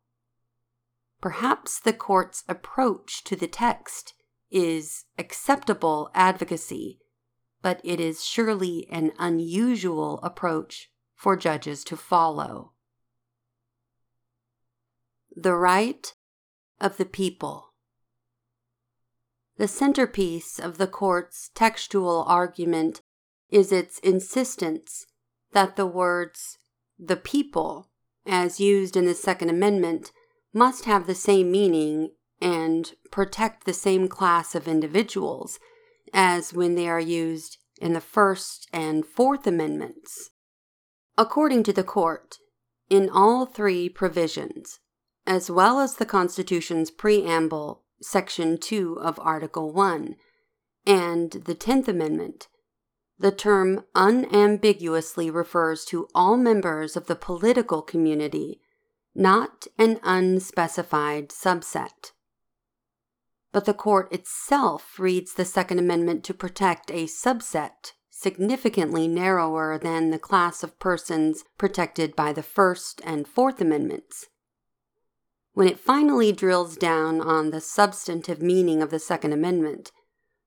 Perhaps 1.21 1.79
the 1.79 1.93
court's 1.93 2.43
approach 2.49 3.23
to 3.23 3.35
the 3.35 3.47
text 3.47 4.13
is 4.49 5.05
acceptable 5.17 6.09
advocacy, 6.13 6.99
but 7.61 7.79
it 7.83 7.99
is 7.99 8.25
surely 8.25 8.87
an 8.89 9.11
unusual 9.19 10.19
approach 10.23 10.89
for 11.15 11.35
judges 11.35 11.83
to 11.83 11.95
follow. 11.95 12.73
The 15.35 15.55
right 15.55 16.13
of 16.79 16.97
the 16.97 17.05
people. 17.05 17.73
The 19.57 19.67
centerpiece 19.67 20.59
of 20.59 20.77
the 20.77 20.87
court's 20.87 21.51
textual 21.53 22.23
argument 22.23 23.01
is 23.49 23.71
its 23.71 23.99
insistence 23.99 25.05
that 25.51 25.75
the 25.75 25.85
words 25.85 26.57
the 26.97 27.17
people, 27.17 27.89
as 28.25 28.59
used 28.59 28.95
in 28.95 29.05
the 29.05 29.13
Second 29.13 29.49
Amendment, 29.49 30.11
must 30.53 30.85
have 30.85 31.07
the 31.07 31.15
same 31.15 31.51
meaning 31.51 32.11
and 32.39 32.93
protect 33.11 33.65
the 33.65 33.73
same 33.73 34.07
class 34.07 34.55
of 34.55 34.67
individuals 34.67 35.59
as 36.13 36.53
when 36.53 36.75
they 36.75 36.87
are 36.87 36.99
used 36.99 37.57
in 37.79 37.93
the 37.93 38.01
First 38.01 38.67
and 38.71 39.05
Fourth 39.05 39.47
Amendments. 39.47 40.29
According 41.17 41.63
to 41.63 41.73
the 41.73 41.83
court, 41.83 42.37
in 42.89 43.09
all 43.09 43.45
three 43.45 43.89
provisions, 43.89 44.79
as 45.25 45.49
well 45.49 45.79
as 45.79 45.95
the 45.95 46.05
Constitution's 46.05 46.91
preamble, 46.91 47.83
Section 48.01 48.57
2 48.57 48.99
of 48.99 49.19
Article 49.19 49.71
1, 49.71 50.15
and 50.85 51.31
the 51.31 51.55
Tenth 51.55 51.87
Amendment, 51.87 52.47
the 53.19 53.31
term 53.31 53.83
unambiguously 53.93 55.29
refers 55.29 55.85
to 55.85 56.07
all 56.15 56.37
members 56.37 56.97
of 56.97 57.05
the 57.05 57.15
political 57.15 57.83
community, 57.83 58.59
not 59.13 59.67
an 59.77 59.99
unspecified 60.01 61.29
subset. 61.29 62.11
But 63.51 63.65
the 63.65 63.73
court 63.73 64.11
itself 64.13 64.97
reads 64.97 65.33
the 65.33 65.45
Second 65.45 65.79
Amendment 65.79 66.23
to 66.25 66.33
protect 66.33 66.89
a 66.89 67.05
subset 67.05 67.93
significantly 68.09 69.07
narrower 69.07 69.77
than 69.77 70.11
the 70.11 70.19
class 70.19 70.63
of 70.63 70.79
persons 70.79 71.43
protected 71.57 72.15
by 72.15 72.31
the 72.31 72.43
First 72.43 73.01
and 73.03 73.27
Fourth 73.27 73.59
Amendments. 73.59 74.27
When 75.53 75.67
it 75.67 75.79
finally 75.79 76.31
drills 76.31 76.77
down 76.77 77.19
on 77.19 77.49
the 77.49 77.59
substantive 77.59 78.41
meaning 78.41 78.81
of 78.81 78.89
the 78.89 78.99
Second 78.99 79.33
Amendment, 79.33 79.91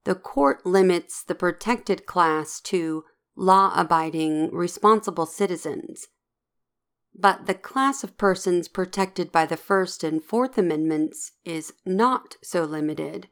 the 0.04 0.14
court 0.14 0.64
limits 0.64 1.23
the 1.23 1.34
protected 1.34 2.06
class 2.06 2.61
to 2.62 3.04
law 3.37 3.73
abiding, 3.75 4.50
responsible 4.54 5.26
citizens. 5.26 6.08
But 7.14 7.47
the 7.47 7.54
class 7.54 8.02
of 8.02 8.18
persons 8.18 8.66
protected 8.66 9.30
by 9.30 9.47
the 9.47 9.56
First 9.56 10.02
and 10.02 10.23
Fourth 10.23 10.59
Amendments 10.59 11.33
is 11.44 11.73
not 11.87 12.37
so 12.42 12.64
limited, 12.64 13.28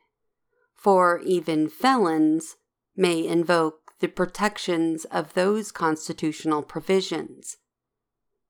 for 0.72 1.18
even 1.20 1.68
felons 1.68 2.56
may 2.96 3.26
invoke 3.26 3.94
the 3.98 4.08
protections 4.08 5.04
of 5.06 5.34
those 5.34 5.72
constitutional 5.72 6.62
provisions. 6.62 7.56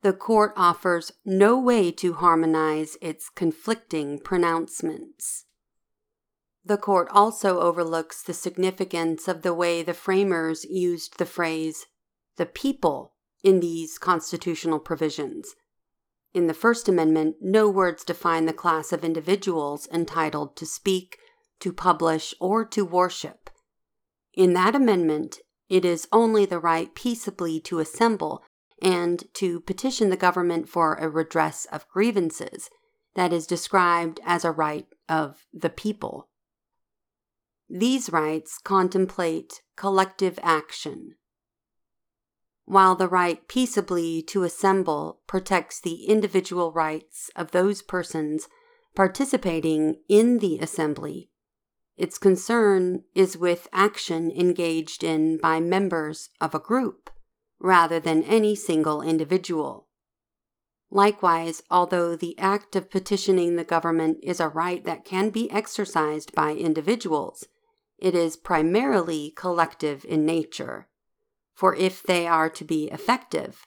The 0.03 0.13
court 0.13 0.53
offers 0.57 1.13
no 1.25 1.59
way 1.59 1.93
to 1.93 2.15
harmonize 2.15 2.97
its 3.01 3.29
conflicting 3.29 4.19
pronouncements. 4.19 5.47
The 6.65 6.77
court 6.77 7.09
also 7.11 7.61
overlooks 7.61 8.23
the 8.23 8.35
significance 8.35 9.29
of 9.29 9.43
the 9.43 9.55
way 9.55 9.83
the 9.83 9.95
framers 9.95 10.65
used 10.65 11.19
the 11.19 11.27
phrase, 11.27 11.87
the 12.37 12.47
people, 12.47 13.12
in 13.43 13.61
these 13.61 13.99
constitutional 13.99 14.79
provisions. 14.79 15.55
In 16.35 16.47
the 16.47 16.55
First 16.55 16.89
Amendment, 16.89 17.37
no 17.41 17.69
words 17.69 18.05
define 18.05 18.47
the 18.47 18.53
class 18.53 18.93
of 18.93 19.05
individuals 19.05 19.89
entitled 19.93 20.57
to 20.57 20.67
speak, 20.67 21.19
to 21.61 21.73
publish, 21.73 22.35
or 22.41 22.65
to 22.67 22.85
worship. 22.85 23.51
In 24.35 24.55
that 24.55 24.75
amendment, 24.75 25.41
it 25.69 25.85
is 25.85 26.09
only 26.11 26.47
the 26.47 26.59
right 26.59 26.95
peaceably 26.95 27.61
to 27.61 27.81
assemble 27.81 28.43
and 28.81 29.25
to 29.35 29.61
petition 29.61 30.11
the 30.11 30.17
government 30.17 30.69
for 30.69 30.95
a 30.95 31.09
redress 31.09 31.67
of 31.67 31.89
grievances 31.89 32.69
that 33.15 33.33
is 33.33 33.47
described 33.47 34.21
as 34.25 34.45
a 34.45 34.51
right 34.51 34.87
of 35.09 35.45
the 35.53 35.71
people. 35.71 36.29
These 37.69 38.11
rights 38.11 38.59
contemplate 38.59 39.63
collective 39.77 40.39
action. 40.43 41.17
While 42.65 42.95
the 42.95 43.09
right 43.09 43.47
peaceably 43.49 44.23
to 44.29 44.45
assemble 44.45 45.21
protects 45.27 45.81
the 45.81 46.05
individual 46.05 46.73
rights 46.73 47.31
of 47.35 47.51
those 47.51 47.83
persons 47.83 48.49
participating 48.95 49.97
in 50.09 50.39
the 50.39 50.59
assembly, 50.59 51.31
its 51.97 52.19
concern 52.19 53.05
is 53.15 53.37
with 53.37 53.69
action 53.73 54.31
engaged 54.31 55.05
in 55.05 55.39
by 55.39 55.61
members 55.61 56.31
of 56.41 56.55
a 56.55 56.59
group 56.59 57.11
rather 57.59 58.01
than 58.01 58.23
any 58.25 58.55
single 58.55 59.03
individual. 59.03 59.89
Likewise, 60.91 61.63
although 61.71 62.17
the 62.17 62.39
act 62.39 62.77
of 62.77 62.91
petitioning 62.91 63.57
the 63.57 63.65
government 63.65 64.19
is 64.23 64.41
a 64.41 64.49
right 64.49 64.85
that 64.85 65.05
can 65.05 65.31
be 65.31 65.51
exercised 65.51 66.35
by 66.35 66.53
individuals, 66.53 67.47
it 67.99 68.15
is 68.15 68.37
primarily 68.37 69.33
collective 69.37 70.05
in 70.05 70.27
nature. 70.27 70.89
For 71.55 71.75
if 71.75 72.03
they 72.03 72.27
are 72.27 72.51
to 72.51 72.65
be 72.65 72.91
effective, 72.91 73.67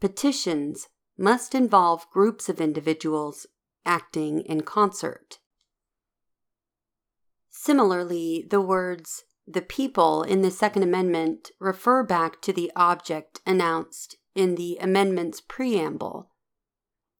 petitions 0.00 0.88
must 1.16 1.54
involve 1.54 2.10
groups 2.10 2.48
of 2.48 2.60
individuals 2.60 3.46
acting 3.84 4.40
in 4.40 4.62
concert. 4.62 5.38
Similarly, 7.48 8.46
the 8.48 8.60
words 8.60 9.24
the 9.46 9.62
people 9.62 10.22
in 10.22 10.42
the 10.42 10.50
Second 10.50 10.82
Amendment 10.82 11.50
refer 11.58 12.04
back 12.04 12.40
to 12.42 12.52
the 12.52 12.70
object 12.76 13.40
announced 13.46 14.16
in 14.34 14.54
the 14.54 14.78
amendment's 14.80 15.40
preamble. 15.40 16.30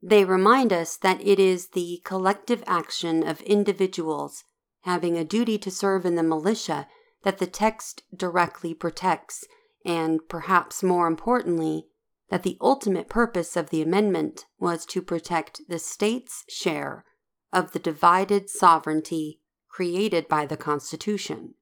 They 0.03 0.25
remind 0.25 0.73
us 0.73 0.97
that 0.97 1.21
it 1.27 1.39
is 1.39 1.69
the 1.69 2.01
collective 2.05 2.63
action 2.67 3.27
of 3.27 3.41
individuals 3.43 4.45
having 4.83 5.19
a 5.19 5.25
duty 5.25 5.59
to 5.59 5.71
serve 5.71 6.07
in 6.07 6.15
the 6.15 6.23
militia 6.23 6.87
that 7.23 7.39
the 7.39 7.47
text 7.47 8.03
directly 8.15 8.73
protects, 8.73 9.45
and 9.85 10.21
perhaps 10.29 10.83
more 10.83 11.07
importantly, 11.07 11.87
that 12.29 12.43
the 12.43 12.59
ultimate 12.61 13.09
purpose 13.09 13.57
of 13.57 13.71
the 13.71 13.83
amendment 13.83 14.47
was 14.59 14.87
to 14.87 15.03
protect 15.03 15.63
the 15.69 15.79
state's 15.79 16.45
share 16.49 17.05
of 17.53 17.73
the 17.73 17.79
divided 17.79 18.49
sovereignty 18.49 19.41
created 19.69 20.29
by 20.29 20.47
the 20.47 20.57
Constitution. 20.57 21.55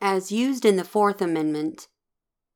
As 0.00 0.32
used 0.32 0.64
in 0.64 0.76
the 0.76 0.84
Fourth 0.84 1.20
Amendment, 1.20 1.88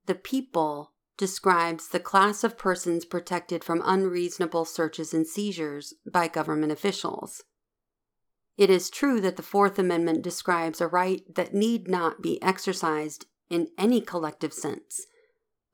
the 0.06 0.14
people 0.14 0.92
describes 1.16 1.88
the 1.88 2.00
class 2.00 2.42
of 2.42 2.58
persons 2.58 3.04
protected 3.04 3.62
from 3.62 3.82
unreasonable 3.84 4.64
searches 4.64 5.14
and 5.14 5.26
seizures 5.26 5.94
by 6.10 6.26
government 6.26 6.72
officials. 6.72 7.44
It 8.56 8.70
is 8.70 8.90
true 8.90 9.20
that 9.20 9.36
the 9.36 9.42
Fourth 9.42 9.78
Amendment 9.78 10.22
describes 10.22 10.80
a 10.80 10.86
right 10.86 11.22
that 11.34 11.54
need 11.54 11.88
not 11.88 12.22
be 12.22 12.40
exercised 12.42 13.26
in 13.50 13.68
any 13.78 14.00
collective 14.00 14.52
sense, 14.52 15.06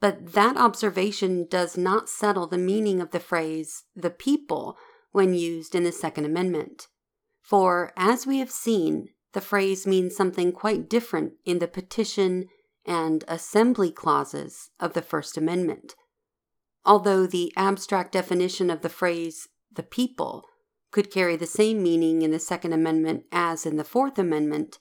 but 0.01 0.33
that 0.33 0.57
observation 0.57 1.47
does 1.49 1.77
not 1.77 2.09
settle 2.09 2.47
the 2.47 2.59
meaning 2.59 3.01
of 3.01 3.11
the 3.11 3.21
phrase 3.21 3.85
the 3.95 4.11
people 4.11 4.77
when 5.13 5.35
used 5.35 5.75
in 5.75 5.85
the 5.85 5.93
Second 5.93 6.25
Amendment. 6.25 6.89
For, 7.43 7.93
as 7.97 8.27
we 8.27 8.39
have 8.39 8.51
seen, 8.51 9.09
the 9.33 9.41
phrase 9.41 9.87
means 9.87 10.17
something 10.17 10.53
quite 10.53 10.89
different 10.89 11.35
in 11.45 11.59
the 11.59 11.69
petition 11.69 12.47
and 12.87 13.25
assembly 13.29 13.91
clauses 13.91 14.71
of 14.81 14.95
the 14.95 15.03
First 15.03 15.37
Amendment. 15.37 15.95
Although 16.85 17.27
the 17.27 17.53
abstract 17.57 18.13
definition 18.13 18.71
of 18.71 18.81
the 18.81 18.89
phrase 18.89 19.49
the 19.71 19.83
people 19.83 20.45
could 20.91 21.11
carry 21.11 21.37
the 21.37 21.47
same 21.47 21.83
meaning 21.83 22.23
in 22.23 22.31
the 22.31 22.39
Second 22.39 22.73
Amendment 22.73 23.25
as 23.31 23.67
in 23.67 23.77
the 23.77 23.85
Fourth 23.85 24.19
Amendment, 24.19 24.79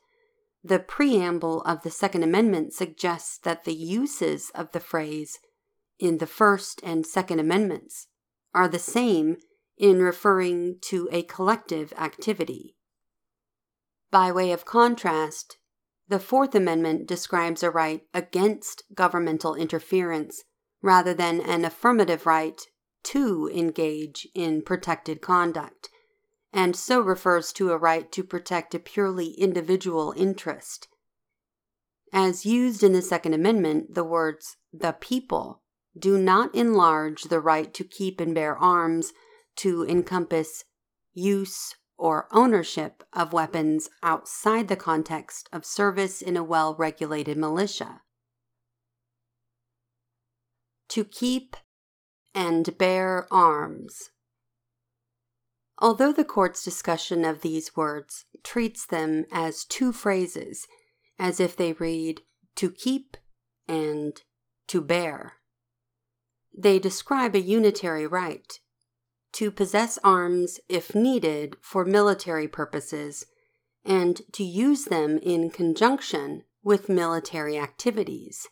the 0.63 0.79
preamble 0.79 1.61
of 1.61 1.83
the 1.83 1.91
Second 1.91 2.23
Amendment 2.23 2.73
suggests 2.73 3.37
that 3.39 3.63
the 3.63 3.73
uses 3.73 4.51
of 4.53 4.71
the 4.71 4.79
phrase 4.79 5.39
in 5.99 6.17
the 6.17 6.27
First 6.27 6.81
and 6.83 7.05
Second 7.05 7.39
Amendments 7.39 8.07
are 8.53 8.67
the 8.67 8.79
same 8.79 9.37
in 9.77 10.01
referring 10.01 10.77
to 10.81 11.07
a 11.11 11.23
collective 11.23 11.93
activity. 11.97 12.75
By 14.11 14.31
way 14.31 14.51
of 14.51 14.65
contrast, 14.65 15.57
the 16.07 16.19
Fourth 16.19 16.55
Amendment 16.55 17.07
describes 17.07 17.63
a 17.63 17.69
right 17.69 18.01
against 18.13 18.83
governmental 18.93 19.55
interference 19.55 20.43
rather 20.81 21.13
than 21.13 21.39
an 21.39 21.63
affirmative 21.63 22.25
right 22.25 22.59
to 23.03 23.49
engage 23.53 24.27
in 24.33 24.61
protected 24.61 25.21
conduct 25.21 25.89
and 26.51 26.75
so 26.75 26.99
refers 26.99 27.53
to 27.53 27.71
a 27.71 27.77
right 27.77 28.11
to 28.11 28.23
protect 28.23 28.73
a 28.73 28.79
purely 28.79 29.31
individual 29.31 30.13
interest. 30.17 30.87
As 32.11 32.45
used 32.45 32.83
in 32.83 32.93
the 32.93 33.01
Second 33.01 33.33
Amendment, 33.33 33.93
the 33.93 34.03
words 34.03 34.57
the 34.73 34.93
people 34.93 35.61
do 35.97 36.17
not 36.17 36.53
enlarge 36.55 37.23
the 37.23 37.39
right 37.39 37.73
to 37.73 37.83
keep 37.83 38.19
and 38.19 38.33
bear 38.33 38.57
arms 38.57 39.13
to 39.57 39.85
encompass 39.85 40.63
use 41.13 41.75
or 41.97 42.27
ownership 42.31 43.03
of 43.13 43.33
weapons 43.33 43.89
outside 44.01 44.69
the 44.69 44.75
context 44.75 45.49
of 45.51 45.65
service 45.65 46.21
in 46.21 46.37
a 46.37 46.43
well 46.43 46.73
regulated 46.75 47.37
militia. 47.37 48.01
To 50.89 51.03
keep 51.03 51.57
and 52.33 52.77
bear 52.77 53.27
arms. 53.31 54.11
Although 55.79 56.11
the 56.11 56.25
court's 56.25 56.63
discussion 56.63 57.23
of 57.23 57.41
these 57.41 57.75
words 57.75 58.25
treats 58.43 58.85
them 58.85 59.25
as 59.31 59.63
two 59.63 59.93
phrases, 59.93 60.67
as 61.17 61.39
if 61.39 61.55
they 61.55 61.73
read 61.73 62.21
to 62.55 62.69
keep 62.69 63.15
and 63.67 64.21
to 64.67 64.81
bear, 64.81 65.35
they 66.55 66.79
describe 66.79 67.33
a 67.33 67.39
unitary 67.39 68.05
right 68.05 68.59
to 69.31 69.51
possess 69.51 69.97
arms 70.03 70.59
if 70.67 70.93
needed 70.93 71.55
for 71.61 71.85
military 71.85 72.47
purposes 72.47 73.25
and 73.85 74.21
to 74.33 74.43
use 74.43 74.85
them 74.85 75.17
in 75.19 75.49
conjunction 75.49 76.43
with 76.63 76.89
military 76.89 77.57
activities. 77.57 78.47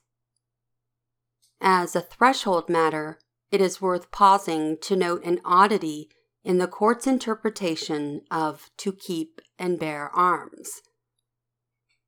As 1.59 1.95
a 1.95 2.01
threshold 2.01 2.69
matter, 2.69 3.19
it 3.51 3.59
is 3.59 3.81
worth 3.81 4.11
pausing 4.11 4.77
to 4.81 4.95
note 4.95 5.23
an 5.25 5.41
oddity 5.43 6.09
in 6.47 6.60
the 6.60 6.67
court's 6.67 7.05
interpretation 7.05 8.21
of 8.31 8.69
to 8.77 8.93
keep 8.93 9.41
and 9.60 9.77
bear 9.77 10.10
arms. 10.15 10.81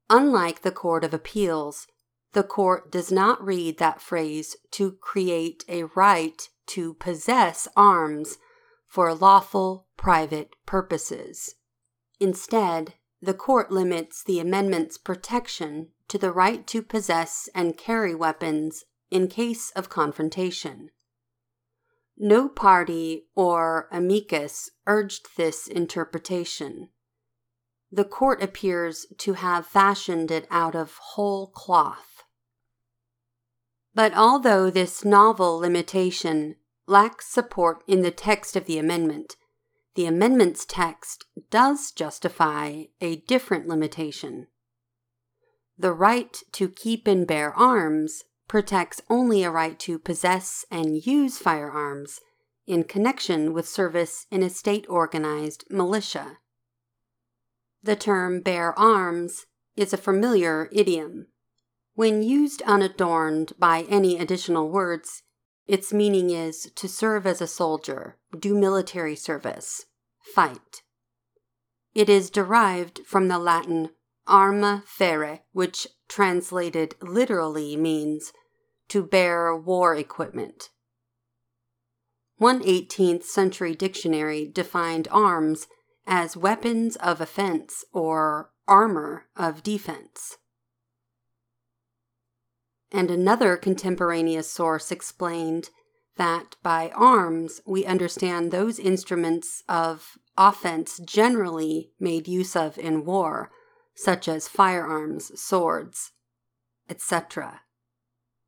Unlike 0.10 0.62
the 0.62 0.72
Court 0.72 1.04
of 1.04 1.14
Appeals, 1.14 1.88
the 2.32 2.42
court 2.42 2.90
does 2.90 3.12
not 3.12 3.44
read 3.44 3.80
that 3.80 4.02
phrase 4.02 4.56
to 4.72 4.94
create 4.94 5.66
a 5.68 5.84
right 5.94 6.48
to 6.68 6.94
possess 6.94 7.68
arms 7.76 8.38
for 8.88 9.14
lawful 9.14 9.88
private 9.98 10.56
purposes. 10.66 11.56
Instead, 12.22 12.94
the 13.22 13.34
court 13.34 13.74
limits 13.74 14.24
the 14.24 14.40
amendment's 14.40 14.98
protection 14.98 15.90
to 16.08 16.18
the 16.18 16.32
right 16.32 16.66
to 16.68 16.82
possess 16.82 17.50
and 17.54 17.78
carry 17.78 18.16
weapons 18.16 18.86
in 19.12 19.28
case 19.28 19.72
of 19.72 19.90
confrontation. 19.90 20.92
No 22.22 22.50
party 22.50 23.28
or 23.34 23.88
amicus 23.94 24.72
urged 24.86 25.38
this 25.38 25.68
interpretation. 25.68 26.90
The 27.92 28.04
court 28.04 28.44
appears 28.44 29.08
to 29.20 29.34
have 29.34 29.66
fashioned 29.66 30.30
it 30.30 30.46
out 30.52 30.76
of 30.76 30.98
whole 30.98 31.48
cloth. 31.48 32.24
But 33.96 34.14
although 34.14 34.70
this 34.70 35.06
novel 35.06 35.60
limitation 35.60 36.58
lacks 36.88 37.28
support 37.28 37.84
in 37.88 38.02
the 38.02 38.12
text 38.12 38.58
of 38.58 38.66
the 38.66 38.78
amendment, 38.78 39.38
the 39.96 40.06
amendment's 40.06 40.66
text 40.66 41.26
does 41.50 41.92
justify 41.92 42.84
a 43.00 43.16
different 43.16 43.68
limitation. 43.68 44.48
The 45.78 45.94
right 45.94 46.38
to 46.52 46.68
keep 46.68 47.08
and 47.08 47.26
bear 47.26 47.54
arms 47.54 48.26
protects 48.50 49.00
only 49.10 49.44
a 49.44 49.52
right 49.52 49.80
to 49.80 49.98
possess 49.98 50.66
and 50.70 51.06
use 51.06 51.38
firearms 51.38 52.20
in 52.68 52.84
connection 52.84 53.54
with 53.54 53.68
service 53.68 54.26
in 54.30 54.44
a 54.44 54.50
state 54.50 54.86
organized 54.90 55.64
militia. 55.70 56.40
The 57.82 57.96
term 57.96 58.42
bear 58.42 58.78
arms 58.78 59.46
is 59.78 59.94
a 59.94 59.98
familiar 59.98 60.68
idiom. 60.74 61.28
When 61.94 62.24
used 62.24 62.62
unadorned 62.64 63.54
by 63.58 63.86
any 63.88 64.18
additional 64.18 64.70
words, 64.70 65.24
its 65.68 65.94
meaning 65.94 66.32
is 66.32 66.72
to 66.76 66.90
serve 66.90 67.28
as 67.28 67.42
a 67.42 67.48
soldier, 67.48 68.18
do 68.38 68.58
military 68.58 69.16
service, 69.16 69.86
fight. 70.20 70.82
It 71.94 72.10
is 72.10 72.30
derived 72.30 73.02
from 73.06 73.28
the 73.28 73.40
Latin 73.40 73.92
arma 74.28 74.84
ferre, 74.86 75.42
which 75.52 75.88
translated 76.08 76.96
literally 77.02 77.76
means 77.76 78.34
to 78.90 79.04
bear 79.04 79.56
war 79.56 79.96
equipment. 79.96 80.70
One 82.38 82.62
18th 82.62 83.24
century 83.24 83.76
dictionary 83.76 84.46
defined 84.48 85.08
arms 85.12 85.68
as 86.08 86.38
weapons 86.38 86.96
of 86.98 87.22
offense 87.22 87.84
or 87.94 88.52
armor 88.68 89.28
of 89.36 89.64
defense. 89.64 90.38
And 92.92 93.12
another 93.12 93.58
contemporaneous 93.58 94.50
source 94.50 94.92
explained 94.92 95.70
that 96.16 96.56
by 96.64 96.92
arms 96.96 97.62
we 97.66 97.86
understand 97.86 98.52
those 98.52 98.80
instruments 98.80 99.64
of 99.70 100.18
offense 100.38 100.98
generally 101.00 101.92
made 102.00 102.28
use 102.28 102.56
of 102.56 102.78
in 102.78 103.06
war, 103.06 103.52
such 103.96 104.28
as 104.28 104.48
firearms, 104.48 105.40
swords, 105.40 106.12
etc. 106.90 107.62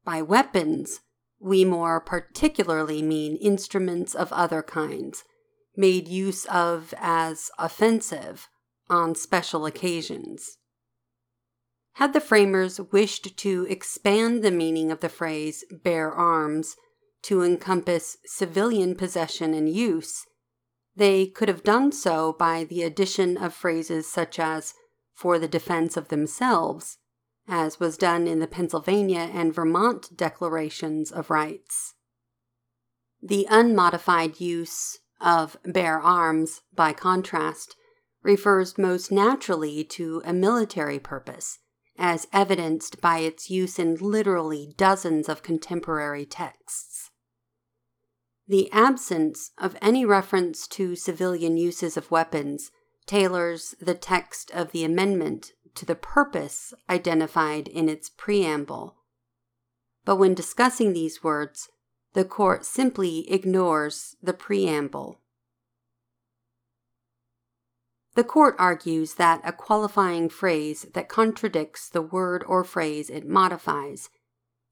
By 0.03 0.21
weapons, 0.21 1.01
we 1.39 1.65
more 1.65 1.99
particularly 1.99 3.01
mean 3.01 3.35
instruments 3.37 4.15
of 4.15 4.31
other 4.33 4.61
kinds, 4.61 5.23
made 5.75 6.07
use 6.07 6.45
of 6.45 6.93
as 6.97 7.49
offensive 7.57 8.47
on 8.89 9.15
special 9.15 9.65
occasions. 9.65 10.57
Had 11.93 12.13
the 12.13 12.21
framers 12.21 12.79
wished 12.79 13.37
to 13.37 13.65
expand 13.69 14.43
the 14.43 14.51
meaning 14.51 14.91
of 14.91 15.01
the 15.01 15.09
phrase 15.09 15.63
bear 15.71 16.11
arms 16.11 16.75
to 17.23 17.43
encompass 17.43 18.17
civilian 18.25 18.95
possession 18.95 19.53
and 19.53 19.69
use, 19.69 20.25
they 20.95 21.27
could 21.27 21.47
have 21.47 21.63
done 21.63 21.91
so 21.91 22.33
by 22.33 22.63
the 22.63 22.83
addition 22.83 23.37
of 23.37 23.53
phrases 23.53 24.11
such 24.11 24.39
as 24.39 24.73
for 25.13 25.37
the 25.39 25.47
defense 25.47 25.95
of 25.95 26.07
themselves, 26.07 26.97
as 27.51 27.81
was 27.81 27.97
done 27.97 28.27
in 28.27 28.39
the 28.39 28.47
Pennsylvania 28.47 29.29
and 29.33 29.53
Vermont 29.53 30.15
Declarations 30.15 31.11
of 31.11 31.29
Rights. 31.29 31.95
The 33.21 33.45
unmodified 33.49 34.39
use 34.39 34.99
of 35.19 35.57
bear 35.65 35.99
arms, 35.99 36.61
by 36.73 36.93
contrast, 36.93 37.75
refers 38.23 38.77
most 38.77 39.11
naturally 39.11 39.83
to 39.83 40.21
a 40.23 40.31
military 40.31 40.97
purpose, 40.97 41.59
as 41.97 42.25
evidenced 42.31 43.01
by 43.01 43.19
its 43.19 43.49
use 43.49 43.77
in 43.77 43.95
literally 43.95 44.73
dozens 44.77 45.27
of 45.27 45.43
contemporary 45.43 46.25
texts. 46.25 47.11
The 48.47 48.71
absence 48.71 49.51
of 49.57 49.75
any 49.81 50.05
reference 50.05 50.67
to 50.69 50.95
civilian 50.95 51.57
uses 51.57 51.97
of 51.97 52.11
weapons 52.11 52.71
tailors 53.05 53.75
the 53.81 53.95
text 53.95 54.51
of 54.51 54.71
the 54.71 54.85
amendment 54.85 55.51
to 55.75 55.85
the 55.85 55.95
purpose 55.95 56.73
identified 56.89 57.67
in 57.67 57.89
its 57.89 58.09
preamble. 58.09 58.97
But 60.05 60.17
when 60.17 60.33
discussing 60.33 60.93
these 60.93 61.23
words, 61.23 61.69
the 62.13 62.25
court 62.25 62.65
simply 62.65 63.31
ignores 63.31 64.15
the 64.21 64.33
preamble. 64.33 65.21
The 68.15 68.23
court 68.25 68.55
argues 68.59 69.13
that 69.13 69.41
a 69.45 69.53
qualifying 69.53 70.27
phrase 70.27 70.85
that 70.93 71.07
contradicts 71.07 71.87
the 71.87 72.01
word 72.01 72.43
or 72.45 72.63
phrase 72.65 73.09
it 73.09 73.25
modifies 73.25 74.09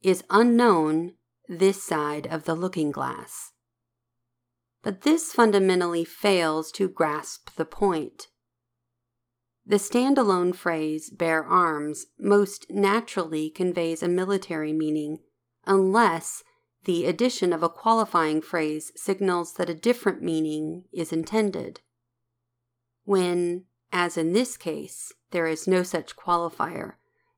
is 0.01 0.23
unknown 0.29 1.13
this 1.47 1.81
side 1.81 2.27
of 2.27 2.43
the 2.43 2.55
looking 2.55 2.91
glass. 2.91 3.53
But 4.81 5.01
this 5.01 5.31
fundamentally 5.31 6.03
fails 6.03 6.71
to 6.73 6.89
grasp 6.89 7.55
the 7.55 7.65
point. 7.65 8.27
The 9.69 9.75
standalone 9.75 10.55
phrase 10.55 11.11
bear 11.11 11.45
arms 11.45 12.07
most 12.17 12.71
naturally 12.71 13.51
conveys 13.51 14.01
a 14.01 14.07
military 14.07 14.73
meaning 14.73 15.19
unless 15.63 16.43
the 16.85 17.05
addition 17.05 17.53
of 17.53 17.61
a 17.61 17.69
qualifying 17.69 18.41
phrase 18.41 18.91
signals 18.95 19.53
that 19.53 19.69
a 19.69 19.75
different 19.75 20.23
meaning 20.23 20.85
is 20.91 21.13
intended. 21.13 21.81
When, 23.05 23.65
as 23.93 24.17
in 24.17 24.33
this 24.33 24.57
case, 24.57 25.13
there 25.29 25.45
is 25.45 25.67
no 25.67 25.83
such 25.83 26.15
qualifier, 26.15 26.93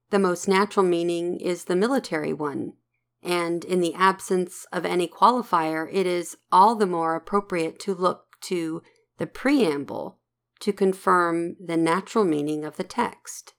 the 0.10 0.18
most 0.18 0.48
natural 0.48 0.86
meaning 0.86 1.38
is 1.38 1.66
the 1.66 1.76
military 1.76 2.32
one, 2.32 2.76
and 3.22 3.66
in 3.66 3.82
the 3.82 3.94
absence 3.94 4.66
of 4.72 4.86
any 4.86 5.10
qualifier, 5.10 5.86
it 5.92 6.08
is 6.08 6.38
all 6.50 6.78
the 6.78 6.88
more 6.88 7.14
appropriate 7.16 7.78
to 7.80 7.94
look 7.94 8.40
to 8.44 8.82
the 9.18 9.28
preamble 9.28 10.21
to 10.62 10.74
confirm 10.74 11.56
the 11.60 11.78
natural 11.78 12.24
meaning 12.24 12.64
of 12.66 12.78
the 12.78 12.84
text. 12.84 13.54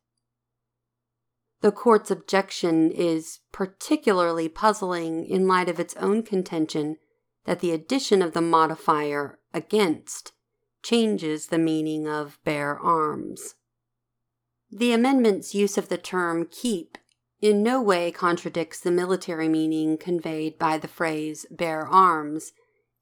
The 1.60 1.70
court's 1.70 2.10
objection 2.10 2.90
is 2.90 3.38
particularly 3.52 4.48
puzzling 4.48 5.24
in 5.24 5.46
light 5.46 5.68
of 5.68 5.78
its 5.78 5.94
own 5.96 6.24
contention 6.24 6.96
that 7.44 7.60
the 7.60 7.70
addition 7.70 8.20
of 8.20 8.32
the 8.32 8.40
modifier 8.40 9.38
against 9.54 10.32
changes 10.82 11.46
the 11.46 11.58
meaning 11.58 12.08
of 12.08 12.38
bear 12.44 12.76
arms. 12.78 13.54
The 14.70 14.92
amendment's 14.92 15.54
use 15.54 15.78
of 15.78 15.88
the 15.88 15.98
term 15.98 16.48
keep 16.50 16.98
in 17.40 17.62
no 17.62 17.80
way 17.80 18.10
contradicts 18.10 18.80
the 18.80 18.90
military 18.90 19.48
meaning 19.48 19.98
conveyed 19.98 20.58
by 20.58 20.78
the 20.78 20.88
phrase 20.88 21.46
bear 21.50 21.86
arms 21.86 22.52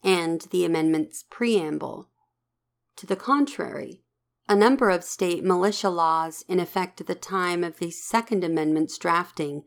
and 0.03 0.43
the 0.51 0.67
amendment's 0.67 1.25
preamble. 1.31 2.10
To 3.01 3.07
the 3.07 3.17
contrary, 3.17 4.03
a 4.47 4.55
number 4.55 4.91
of 4.91 5.05
state 5.05 5.43
militia 5.43 5.89
laws 5.89 6.45
in 6.49 6.61
effect 6.61 7.01
at 7.01 7.07
the 7.07 7.15
time 7.15 7.65
of 7.65 7.79
the 7.79 7.91
Second 7.91 8.45
Amendment's 8.45 8.99
drafting 8.99 9.63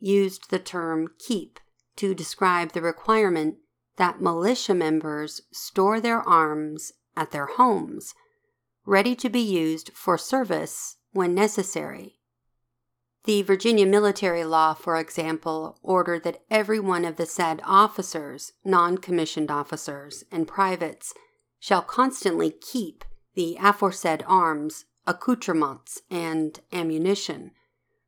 used 0.00 0.50
the 0.50 0.58
term 0.58 1.06
keep 1.20 1.60
to 1.94 2.12
describe 2.12 2.72
the 2.72 2.82
requirement 2.82 3.58
that 3.98 4.20
militia 4.20 4.74
members 4.74 5.42
store 5.52 6.00
their 6.00 6.28
arms 6.28 6.92
at 7.16 7.30
their 7.30 7.46
homes, 7.46 8.16
ready 8.84 9.14
to 9.14 9.30
be 9.30 9.38
used 9.38 9.92
for 9.94 10.18
service 10.18 10.96
when 11.12 11.36
necessary. 11.36 12.18
The 13.26 13.42
Virginia 13.42 13.86
military 13.86 14.44
law, 14.44 14.74
for 14.74 14.96
example, 14.96 15.78
ordered 15.84 16.24
that 16.24 16.42
every 16.50 16.80
one 16.80 17.04
of 17.04 17.14
the 17.14 17.26
said 17.26 17.60
officers, 17.62 18.54
non 18.64 18.98
commissioned 18.98 19.52
officers, 19.52 20.24
and 20.32 20.48
privates 20.48 21.14
shall 21.62 21.80
constantly 21.80 22.50
keep 22.50 23.04
the 23.34 23.56
aforesaid 23.62 24.24
arms, 24.26 24.84
accoutrements, 25.06 26.02
and 26.10 26.58
ammunition 26.72 27.52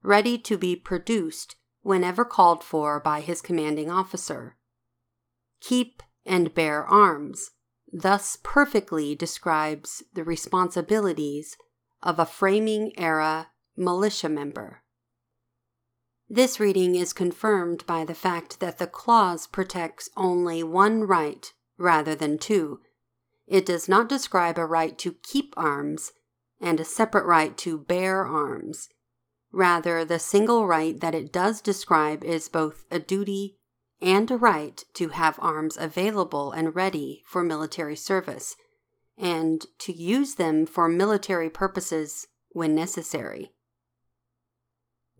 ready 0.02 0.36
to 0.36 0.58
be 0.58 0.74
produced 0.74 1.54
whenever 1.82 2.24
called 2.24 2.64
for 2.64 2.98
by 2.98 3.20
his 3.20 3.40
commanding 3.40 3.88
officer. 3.88 4.56
Keep 5.60 6.02
and 6.26 6.52
bear 6.52 6.84
arms 6.84 7.52
thus 7.92 8.36
perfectly 8.42 9.14
describes 9.14 10.02
the 10.12 10.24
responsibilities 10.24 11.56
of 12.02 12.18
a 12.18 12.26
framing 12.26 12.90
era 12.98 13.50
militia 13.76 14.28
member. 14.28 14.82
This 16.28 16.58
reading 16.58 16.96
is 16.96 17.12
confirmed 17.12 17.86
by 17.86 18.04
the 18.04 18.16
fact 18.16 18.58
that 18.58 18.78
the 18.78 18.88
clause 18.88 19.46
protects 19.46 20.10
only 20.16 20.64
one 20.64 21.04
right 21.04 21.52
rather 21.78 22.16
than 22.16 22.36
two, 22.36 22.80
it 23.46 23.66
does 23.66 23.88
not 23.88 24.08
describe 24.08 24.58
a 24.58 24.64
right 24.66 24.96
to 24.98 25.16
keep 25.22 25.54
arms 25.56 26.12
and 26.60 26.80
a 26.80 26.84
separate 26.84 27.26
right 27.26 27.56
to 27.58 27.78
bear 27.78 28.26
arms. 28.26 28.88
Rather, 29.52 30.04
the 30.04 30.18
single 30.18 30.66
right 30.66 31.00
that 31.00 31.14
it 31.14 31.32
does 31.32 31.60
describe 31.60 32.24
is 32.24 32.48
both 32.48 32.84
a 32.90 32.98
duty 32.98 33.56
and 34.00 34.30
a 34.30 34.36
right 34.36 34.84
to 34.94 35.08
have 35.08 35.38
arms 35.40 35.76
available 35.78 36.52
and 36.52 36.74
ready 36.74 37.22
for 37.26 37.42
military 37.42 37.96
service, 37.96 38.56
and 39.16 39.66
to 39.78 39.92
use 39.92 40.34
them 40.34 40.66
for 40.66 40.88
military 40.88 41.48
purposes 41.48 42.26
when 42.50 42.74
necessary. 42.74 43.52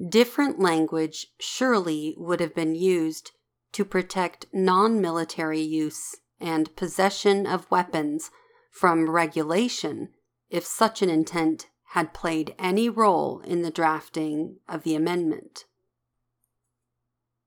Different 0.09 0.59
language 0.59 1.29
surely 1.39 2.15
would 2.17 2.41
have 2.41 2.55
been 2.55 2.75
used 2.75 3.31
to 3.73 3.85
protect 3.85 4.47
non 4.53 5.01
military 5.01 5.61
use 5.61 6.17
and 6.45 6.77
possession 6.77 7.47
of 7.47 7.71
weapons 7.71 8.31
from 8.71 9.11
regulation 9.11 10.11
if 10.51 10.65
such 10.65 11.01
an 11.01 11.09
intent 11.09 11.69
had 11.93 12.13
played 12.13 12.55
any 12.59 12.89
role 12.89 13.41
in 13.41 13.63
the 13.63 13.71
drafting 13.71 14.59
of 14.69 14.83
the 14.83 14.95
amendment. 14.95 15.65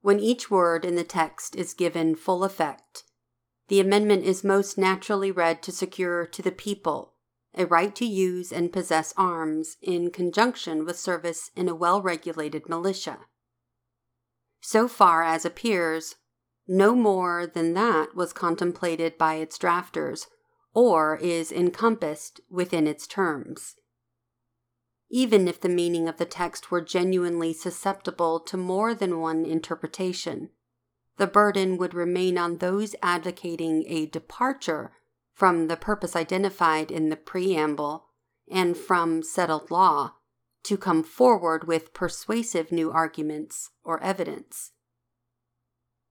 When 0.01 0.19
each 0.19 0.49
word 0.49 0.83
in 0.83 0.95
the 0.95 1.03
text 1.03 1.55
is 1.55 1.73
given 1.73 2.15
full 2.15 2.43
effect, 2.43 3.03
the 3.67 3.79
amendment 3.79 4.23
is 4.23 4.43
most 4.43 4.77
naturally 4.77 5.31
read 5.31 5.61
to 5.63 5.71
secure 5.71 6.25
to 6.25 6.41
the 6.41 6.51
people 6.51 7.13
a 7.53 7.65
right 7.65 7.95
to 7.95 8.05
use 8.05 8.51
and 8.51 8.71
possess 8.71 9.13
arms 9.17 9.77
in 9.81 10.11
conjunction 10.11 10.85
with 10.85 10.97
service 10.97 11.51
in 11.55 11.67
a 11.67 11.75
well 11.75 12.01
regulated 12.01 12.69
militia. 12.69 13.19
So 14.61 14.87
far 14.87 15.23
as 15.23 15.43
appears, 15.43 16.15
no 16.67 16.95
more 16.95 17.47
than 17.47 17.73
that 17.73 18.15
was 18.15 18.33
contemplated 18.33 19.17
by 19.17 19.35
its 19.35 19.57
drafters 19.57 20.27
or 20.73 21.17
is 21.17 21.51
encompassed 21.51 22.41
within 22.49 22.85
its 22.87 23.07
terms 23.07 23.75
even 25.09 25.47
if 25.47 25.59
the 25.59 25.69
meaning 25.69 26.07
of 26.07 26.17
the 26.17 26.25
text 26.25 26.69
were 26.69 26.81
genuinely 26.81 27.53
susceptible 27.53 28.39
to 28.39 28.57
more 28.57 28.93
than 28.93 29.19
one 29.19 29.45
interpretation. 29.45 30.49
The 31.17 31.27
burden 31.27 31.77
would 31.77 31.93
remain 31.93 32.37
on 32.37 32.57
those 32.57 32.95
advocating 33.01 33.85
a 33.87 34.05
departure 34.05 34.91
from 35.33 35.67
the 35.67 35.77
purpose 35.77 36.15
identified 36.15 36.91
in 36.91 37.09
the 37.09 37.15
preamble 37.15 38.05
and 38.49 38.75
from 38.77 39.23
settled 39.23 39.71
law 39.71 40.15
to 40.63 40.77
come 40.77 41.03
forward 41.03 41.67
with 41.67 41.93
persuasive 41.93 42.71
new 42.71 42.91
arguments 42.91 43.71
or 43.83 44.03
evidence. 44.03 44.71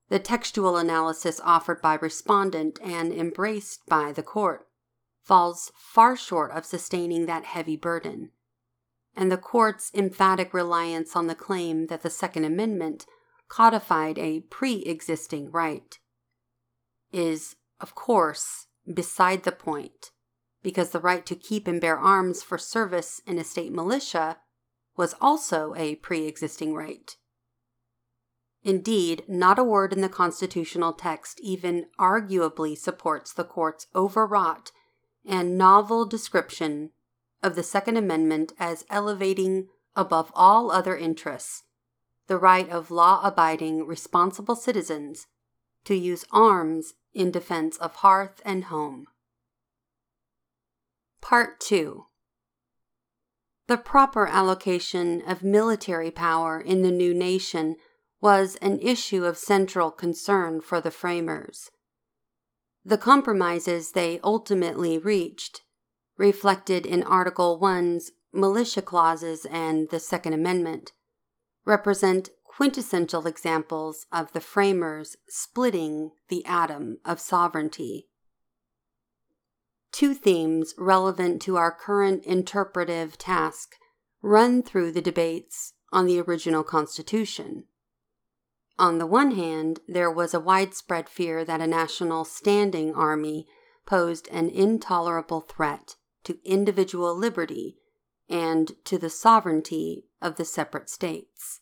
The 0.09 0.19
textual 0.19 0.77
analysis 0.77 1.41
offered 1.43 1.83
by 1.83 1.95
respondent 1.95 2.79
and 2.83 3.13
embraced 3.13 3.87
by 3.87 4.13
the 4.13 4.23
court 4.23 4.69
falls 5.23 5.73
far 5.77 6.17
short 6.17 6.53
of 6.53 6.65
sustaining 6.65 7.27
that 7.27 7.45
heavy 7.45 7.77
burden 7.77 8.31
and 9.17 9.33
the 9.33 9.39
court's 9.39 9.91
emphatic 9.95 10.53
reliance 10.53 11.17
on 11.17 11.27
the 11.27 11.35
claim 11.35 11.87
that 11.87 12.03
the 12.03 12.11
Second 12.11 12.45
Amendment 12.45 13.07
codified 13.49 14.19
a 14.19 14.41
pre 14.41 14.83
existing 14.83 15.51
right 15.51 15.99
is, 17.13 17.57
of 17.81 17.95
course, 17.95 18.67
beside 18.93 19.45
the 19.45 19.53
point, 19.53 20.11
because 20.63 20.91
the 20.91 21.01
right 21.01 21.25
to 21.25 21.35
keep 21.35 21.67
and 21.67 21.81
bear 21.81 21.99
arms 21.99 22.43
for 22.43 22.59
service 22.59 23.23
in 23.27 23.39
a 23.39 23.45
state 23.45 23.73
militia 23.73 24.37
was 24.97 25.15
also 25.21 25.75
a 25.77 25.95
pre 25.97 26.27
existing 26.27 26.75
right. 26.75 27.17
Indeed, 28.67 29.23
not 29.29 29.61
a 29.61 29.65
word 29.65 29.93
in 29.93 30.01
the 30.01 30.09
constitutional 30.09 30.93
text 30.93 31.39
even 31.41 31.87
arguably 32.01 32.77
supports 32.77 33.33
the 33.33 33.45
court's 33.45 33.87
overwrought 33.95 34.73
and 35.25 35.57
novel 35.57 36.05
description 36.05 36.91
of 37.45 37.55
the 37.55 37.63
Second 37.63 37.97
Amendment 37.97 38.55
as 38.59 38.85
elevating 38.91 39.69
above 39.95 40.33
all 40.35 40.73
other 40.73 40.97
interests 40.97 41.63
the 42.27 42.39
right 42.39 42.69
of 42.69 42.91
law 42.91 43.21
abiding, 43.23 43.87
responsible 43.87 44.57
citizens 44.57 45.29
to 45.85 45.95
use 45.95 46.25
arms 46.33 46.95
in 47.15 47.31
defense 47.31 47.77
of 47.77 47.95
hearth 47.95 48.43
and 48.45 48.65
home. 48.65 49.07
Part 51.21 51.61
2 51.61 52.07
The 53.69 53.77
proper 53.77 54.27
allocation 54.27 55.23
of 55.23 55.45
military 55.45 56.11
power 56.11 56.61
in 56.61 56.83
the 56.83 56.91
new 56.91 57.15
nation 57.15 57.77
was 58.21 58.57
an 58.57 58.79
issue 58.81 59.25
of 59.25 59.37
central 59.37 59.91
concern 59.91 60.61
for 60.61 60.81
the 60.81 60.91
framers. 60.91 61.71
The 62.85 62.99
compromises 62.99 63.93
they 63.93 64.21
ultimately 64.23 64.99
reached 64.99 65.63
reflected 66.17 66.87
in 66.87 67.03
Article 67.03 67.59
1's 67.61 68.13
militia 68.33 68.83
clauses 68.83 69.47
and 69.51 69.89
the 69.91 70.01
Second 70.01 70.33
Amendment, 70.33 70.93
represent 71.65 72.31
quintessential 72.45 73.27
examples 73.27 74.07
of 74.13 74.33
the 74.33 74.41
framers 74.41 75.17
splitting 75.29 76.11
the 76.29 76.45
atom 76.47 76.99
of 77.05 77.21
sovereignty. 77.21 78.09
Two 79.93 80.15
themes 80.15 80.75
relevant 80.79 81.41
to 81.43 81.57
our 81.57 81.73
current 81.73 82.25
interpretive 82.25 83.19
task 83.19 83.75
run 84.23 84.63
through 84.63 84.93
the 84.93 85.03
debates 85.03 85.75
on 85.93 86.07
the 86.07 86.21
original 86.21 86.63
Constitution. 86.63 87.65
On 88.79 88.99
the 88.99 89.07
one 89.07 89.33
hand, 89.33 89.81
there 89.89 90.11
was 90.11 90.35
a 90.35 90.41
widespread 90.41 91.09
fear 91.09 91.45
that 91.45 91.61
a 91.63 91.67
national 91.67 92.25
standing 92.25 92.95
army 92.95 93.47
posed 93.87 94.29
an 94.29 94.51
intolerable 94.51 95.41
threat 95.41 95.97
to 96.25 96.39
individual 96.45 97.17
liberty 97.17 97.79
and 98.29 98.73
to 98.85 98.99
the 98.99 99.09
sovereignty 99.09 100.05
of 100.21 100.37
the 100.37 100.45
separate 100.45 100.91
states. 100.91 101.61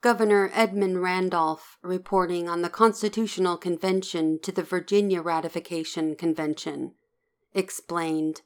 Governor 0.00 0.50
Edmund 0.52 1.02
Randolph, 1.02 1.78
reporting 1.82 2.48
on 2.48 2.62
the 2.62 2.70
Constitutional 2.70 3.56
Convention 3.56 4.38
to 4.42 4.52
the 4.52 4.62
Virginia 4.62 5.22
Ratification 5.22 6.16
Convention, 6.16 6.92
explained 7.54 8.42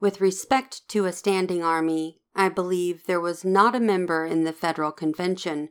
With 0.00 0.20
respect 0.20 0.88
to 0.88 1.06
a 1.06 1.12
standing 1.12 1.62
army, 1.62 2.20
I 2.34 2.48
believe 2.48 3.06
there 3.06 3.20
was 3.20 3.44
not 3.44 3.74
a 3.74 3.80
member 3.80 4.24
in 4.24 4.44
the 4.44 4.52
Federal 4.52 4.92
Convention 4.92 5.68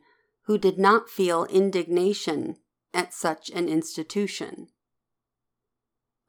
who 0.52 0.58
did 0.58 0.78
not 0.78 1.08
feel 1.08 1.46
indignation 1.46 2.58
at 2.92 3.14
such 3.14 3.48
an 3.54 3.70
institution. 3.70 4.68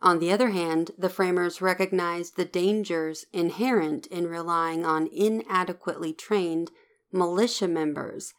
On 0.02 0.20
the 0.20 0.32
other 0.32 0.52
hand, 0.52 0.92
the 0.98 1.10
framers 1.10 1.62
recognized 1.62 2.38
the 2.38 2.46
dangers 2.46 3.26
inherent 3.34 4.08
in 4.08 4.30
relying 4.30 4.86
on 4.86 5.10
inadequately 5.12 6.14
trained 6.14 6.72
militia 7.12 7.68
members 7.68 8.34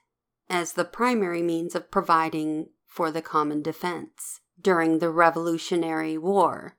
as 0.49 0.73
the 0.73 0.87
primary 0.87 1.43
means 1.43 1.75
of 1.75 1.91
providing 1.91 2.71
for 2.87 3.11
the 3.11 3.21
common 3.21 3.61
defense 3.61 4.41
during 4.59 5.01
the 5.01 5.11
Revolutionary 5.11 6.17
War. 6.17 6.79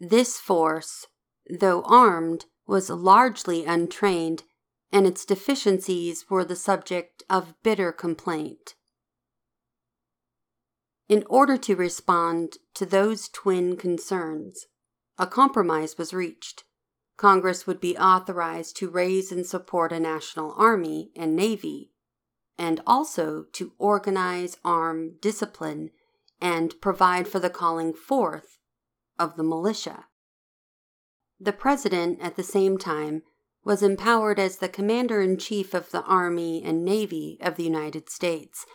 This 0.00 0.38
force, 0.38 1.06
though 1.50 1.82
armed, 1.82 2.46
was 2.66 2.88
largely 2.88 3.66
untrained, 3.66 4.44
and 4.92 5.06
its 5.06 5.24
deficiencies 5.24 6.28
were 6.28 6.44
the 6.44 6.54
subject 6.54 7.22
of 7.30 7.54
bitter 7.62 7.90
complaint. 7.90 8.74
In 11.08 11.24
order 11.28 11.56
to 11.56 11.74
respond 11.74 12.58
to 12.74 12.86
those 12.86 13.28
twin 13.28 13.76
concerns, 13.76 14.66
a 15.18 15.26
compromise 15.26 15.96
was 15.98 16.14
reached. 16.14 16.64
Congress 17.16 17.66
would 17.66 17.80
be 17.80 17.96
authorized 17.96 18.76
to 18.76 18.90
raise 18.90 19.32
and 19.32 19.46
support 19.46 19.92
a 19.92 20.00
national 20.00 20.54
army 20.56 21.10
and 21.16 21.36
navy, 21.36 21.92
and 22.58 22.80
also 22.86 23.44
to 23.52 23.72
organize, 23.78 24.56
arm, 24.64 25.16
discipline, 25.20 25.90
and 26.40 26.80
provide 26.80 27.28
for 27.28 27.38
the 27.38 27.50
calling 27.50 27.94
forth 27.94 28.58
of 29.18 29.36
the 29.36 29.44
militia. 29.44 30.06
The 31.38 31.52
President, 31.52 32.20
at 32.20 32.36
the 32.36 32.42
same 32.42 32.78
time, 32.78 33.22
was 33.64 33.82
empowered 33.82 34.38
as 34.38 34.56
the 34.56 34.68
Commander 34.68 35.20
in 35.20 35.36
Chief 35.38 35.74
of 35.74 35.90
the 35.90 36.02
Army 36.02 36.62
and 36.64 36.84
Navy 36.84 37.38
of 37.40 37.56
the 37.56 37.64
United 37.64 38.10
States 38.10 38.66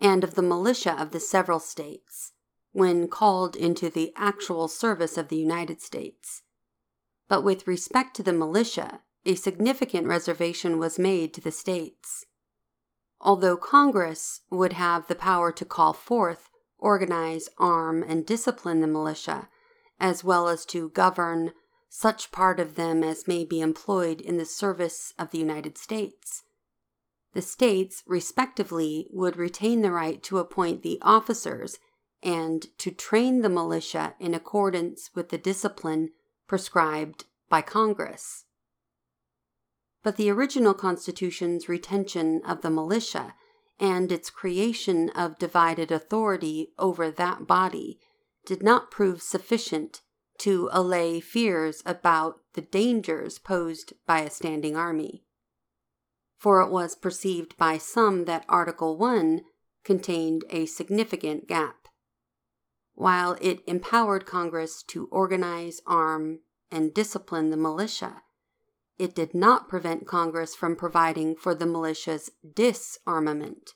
and 0.00 0.22
of 0.22 0.34
the 0.34 0.42
militia 0.42 0.94
of 1.00 1.10
the 1.10 1.20
several 1.20 1.58
states 1.58 2.32
when 2.72 3.08
called 3.08 3.56
into 3.56 3.88
the 3.88 4.12
actual 4.16 4.68
service 4.68 5.16
of 5.16 5.28
the 5.28 5.36
United 5.36 5.80
States. 5.80 6.42
But 7.28 7.42
with 7.42 7.66
respect 7.66 8.14
to 8.16 8.22
the 8.22 8.32
militia, 8.32 9.00
a 9.24 9.34
significant 9.34 10.06
reservation 10.06 10.78
was 10.78 10.98
made 10.98 11.34
to 11.34 11.40
the 11.40 11.50
states. 11.50 12.26
Although 13.20 13.56
Congress 13.56 14.42
would 14.50 14.74
have 14.74 15.08
the 15.08 15.14
power 15.14 15.50
to 15.52 15.64
call 15.64 15.94
forth, 15.94 16.50
organize, 16.78 17.48
arm, 17.58 18.02
and 18.02 18.26
discipline 18.26 18.82
the 18.82 18.86
militia, 18.86 19.48
as 19.98 20.22
well 20.22 20.46
as 20.46 20.66
to 20.66 20.90
govern 20.90 21.52
such 21.88 22.32
part 22.32 22.60
of 22.60 22.74
them 22.74 23.02
as 23.02 23.28
may 23.28 23.44
be 23.44 23.60
employed 23.60 24.20
in 24.20 24.36
the 24.36 24.44
service 24.44 25.12
of 25.18 25.30
the 25.30 25.38
United 25.38 25.78
States, 25.78 26.44
the 27.36 27.42
states, 27.42 28.02
respectively, 28.06 29.06
would 29.10 29.36
retain 29.36 29.82
the 29.82 29.92
right 29.92 30.22
to 30.22 30.38
appoint 30.38 30.82
the 30.82 30.98
officers 31.02 31.78
and 32.22 32.66
to 32.78 32.90
train 32.90 33.42
the 33.42 33.50
militia 33.50 34.14
in 34.18 34.32
accordance 34.32 35.10
with 35.14 35.28
the 35.28 35.36
discipline 35.36 36.12
prescribed 36.48 37.26
by 37.50 37.60
Congress. 37.60 38.46
But 40.02 40.16
the 40.16 40.30
original 40.30 40.72
Constitution's 40.72 41.68
retention 41.68 42.40
of 42.46 42.62
the 42.62 42.70
militia 42.70 43.34
and 43.78 44.10
its 44.10 44.30
creation 44.30 45.10
of 45.10 45.38
divided 45.38 45.90
authority 45.90 46.72
over 46.78 47.10
that 47.10 47.46
body 47.46 48.00
did 48.46 48.62
not 48.62 48.90
prove 48.90 49.20
sufficient 49.20 50.00
to 50.38 50.68
allay 50.72 51.20
fears 51.20 51.82
about 51.86 52.40
the 52.54 52.62
dangers 52.62 53.38
posed 53.38 53.92
by 54.06 54.20
a 54.20 54.30
standing 54.30 54.76
army. 54.76 55.24
For 56.38 56.60
it 56.60 56.70
was 56.70 56.94
perceived 56.94 57.56
by 57.56 57.78
some 57.78 58.24
that 58.26 58.44
Article 58.48 58.96
1 58.96 59.42
contained 59.84 60.44
a 60.50 60.66
significant 60.66 61.46
gap. 61.46 61.88
While 62.94 63.36
it 63.40 63.62
empowered 63.66 64.26
Congress 64.26 64.82
to 64.84 65.06
organize, 65.10 65.80
arm, 65.86 66.40
and 66.70 66.94
discipline 66.94 67.50
the 67.50 67.56
militia, 67.56 68.22
it 68.98 69.14
did 69.14 69.34
not 69.34 69.68
prevent 69.68 70.06
Congress 70.06 70.54
from 70.54 70.76
providing 70.76 71.36
for 71.36 71.54
the 71.54 71.66
militia's 71.66 72.30
disarmament. 72.54 73.72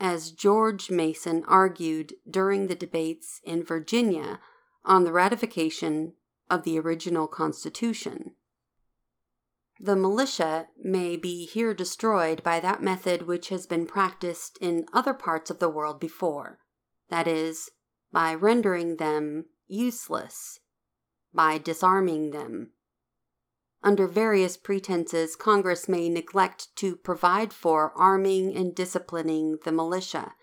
As 0.00 0.30
George 0.30 0.90
Mason 0.90 1.44
argued 1.46 2.14
during 2.28 2.66
the 2.66 2.74
debates 2.74 3.40
in 3.44 3.64
Virginia 3.64 4.40
on 4.88 5.04
the 5.04 5.12
ratification 5.12 6.14
of 6.50 6.64
the 6.64 6.78
original 6.78 7.28
Constitution. 7.28 8.32
The 9.78 9.94
militia 9.94 10.68
may 10.82 11.16
be 11.16 11.46
here 11.46 11.72
destroyed 11.72 12.42
by 12.42 12.58
that 12.60 12.82
method 12.82 13.22
which 13.22 13.50
has 13.50 13.66
been 13.66 13.86
practiced 13.86 14.58
in 14.60 14.86
other 14.92 15.14
parts 15.14 15.50
of 15.50 15.60
the 15.60 15.68
world 15.68 16.00
before, 16.00 16.58
that 17.10 17.28
is, 17.28 17.70
by 18.10 18.34
rendering 18.34 18.96
them 18.96 19.44
useless, 19.68 20.58
by 21.32 21.58
disarming 21.58 22.30
them. 22.30 22.72
Under 23.84 24.08
various 24.08 24.56
pretenses, 24.56 25.36
Congress 25.36 25.88
may 25.88 26.08
neglect 26.08 26.74
to 26.76 26.96
provide 26.96 27.52
for 27.52 27.92
arming 27.94 28.56
and 28.56 28.74
disciplining 28.74 29.58
the 29.64 29.70
militia, 29.70 30.34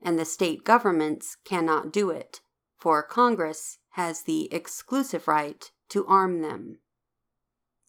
and 0.00 0.16
the 0.16 0.24
state 0.24 0.62
governments 0.62 1.36
cannot 1.44 1.92
do 1.92 2.10
it, 2.10 2.40
for 2.78 3.02
Congress 3.02 3.78
has 3.96 4.22
the 4.22 4.52
exclusive 4.52 5.26
right 5.26 5.70
to 5.88 6.06
arm 6.06 6.42
them. 6.42 6.78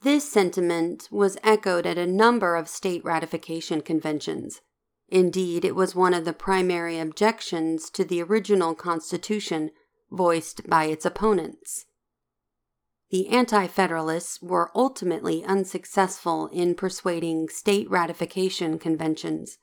This 0.03 0.23
sentiment 0.31 1.09
was 1.11 1.37
echoed 1.43 1.85
at 1.85 1.97
a 1.97 2.07
number 2.07 2.55
of 2.55 2.69
state 2.69 3.03
ratification 3.03 3.81
conventions. 3.81 4.61
Indeed, 5.09 5.65
it 5.65 5.75
was 5.75 5.95
one 5.95 6.13
of 6.13 6.23
the 6.23 6.31
primary 6.31 6.97
objections 6.97 7.89
to 7.89 8.05
the 8.05 8.23
original 8.23 8.73
Constitution 8.73 9.71
voiced 10.09 10.69
by 10.69 10.85
its 10.85 11.05
opponents. 11.05 11.85
The 13.09 13.27
Anti 13.27 13.67
Federalists 13.67 14.41
were 14.41 14.71
ultimately 14.73 15.43
unsuccessful 15.43 16.47
in 16.53 16.75
persuading 16.75 17.49
state 17.49 17.89
ratification 17.89 18.79
conventions 18.79 19.57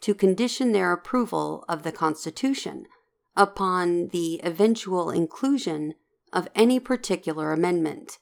to 0.00 0.12
condition 0.12 0.72
their 0.72 0.92
approval 0.92 1.64
of 1.68 1.84
the 1.84 1.92
Constitution 1.92 2.86
upon 3.36 4.08
the 4.08 4.40
eventual 4.44 5.10
inclusion 5.10 5.94
of 6.32 6.48
any 6.54 6.78
particular 6.78 7.52
amendment. 7.52 8.18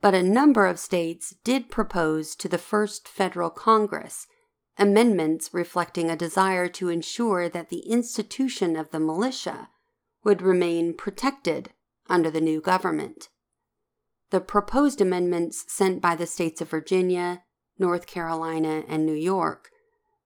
But 0.00 0.14
a 0.14 0.22
number 0.22 0.66
of 0.66 0.78
states 0.78 1.34
did 1.42 1.70
propose 1.70 2.36
to 2.36 2.48
the 2.48 2.58
first 2.58 3.08
federal 3.08 3.50
Congress 3.50 4.26
amendments 4.78 5.52
reflecting 5.52 6.08
a 6.08 6.16
desire 6.16 6.68
to 6.68 6.88
ensure 6.88 7.48
that 7.48 7.68
the 7.68 7.80
institution 7.80 8.76
of 8.76 8.90
the 8.90 9.00
militia 9.00 9.68
would 10.24 10.40
remain 10.40 10.94
protected 10.94 11.70
under 12.08 12.30
the 12.30 12.40
new 12.40 12.60
government. 12.60 13.28
The 14.30 14.40
proposed 14.40 15.00
amendments 15.00 15.64
sent 15.68 16.00
by 16.00 16.14
the 16.14 16.26
states 16.26 16.60
of 16.60 16.70
Virginia, 16.70 17.42
North 17.78 18.06
Carolina, 18.06 18.84
and 18.86 19.04
New 19.04 19.14
York 19.14 19.70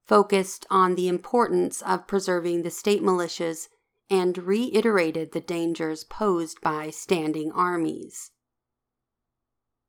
focused 0.05 0.67
on 0.69 0.95
the 0.95 1.09
importance 1.09 1.81
of 1.83 2.07
preserving 2.07 2.63
the 2.63 2.71
state 2.71 3.03
militias 3.03 3.69
and 4.13 4.37
reiterated 4.37 5.33
the 5.33 5.41
dangers 5.41 6.05
posed 6.05 6.61
by 6.61 6.91
standing 6.91 7.51
armies. 7.53 8.31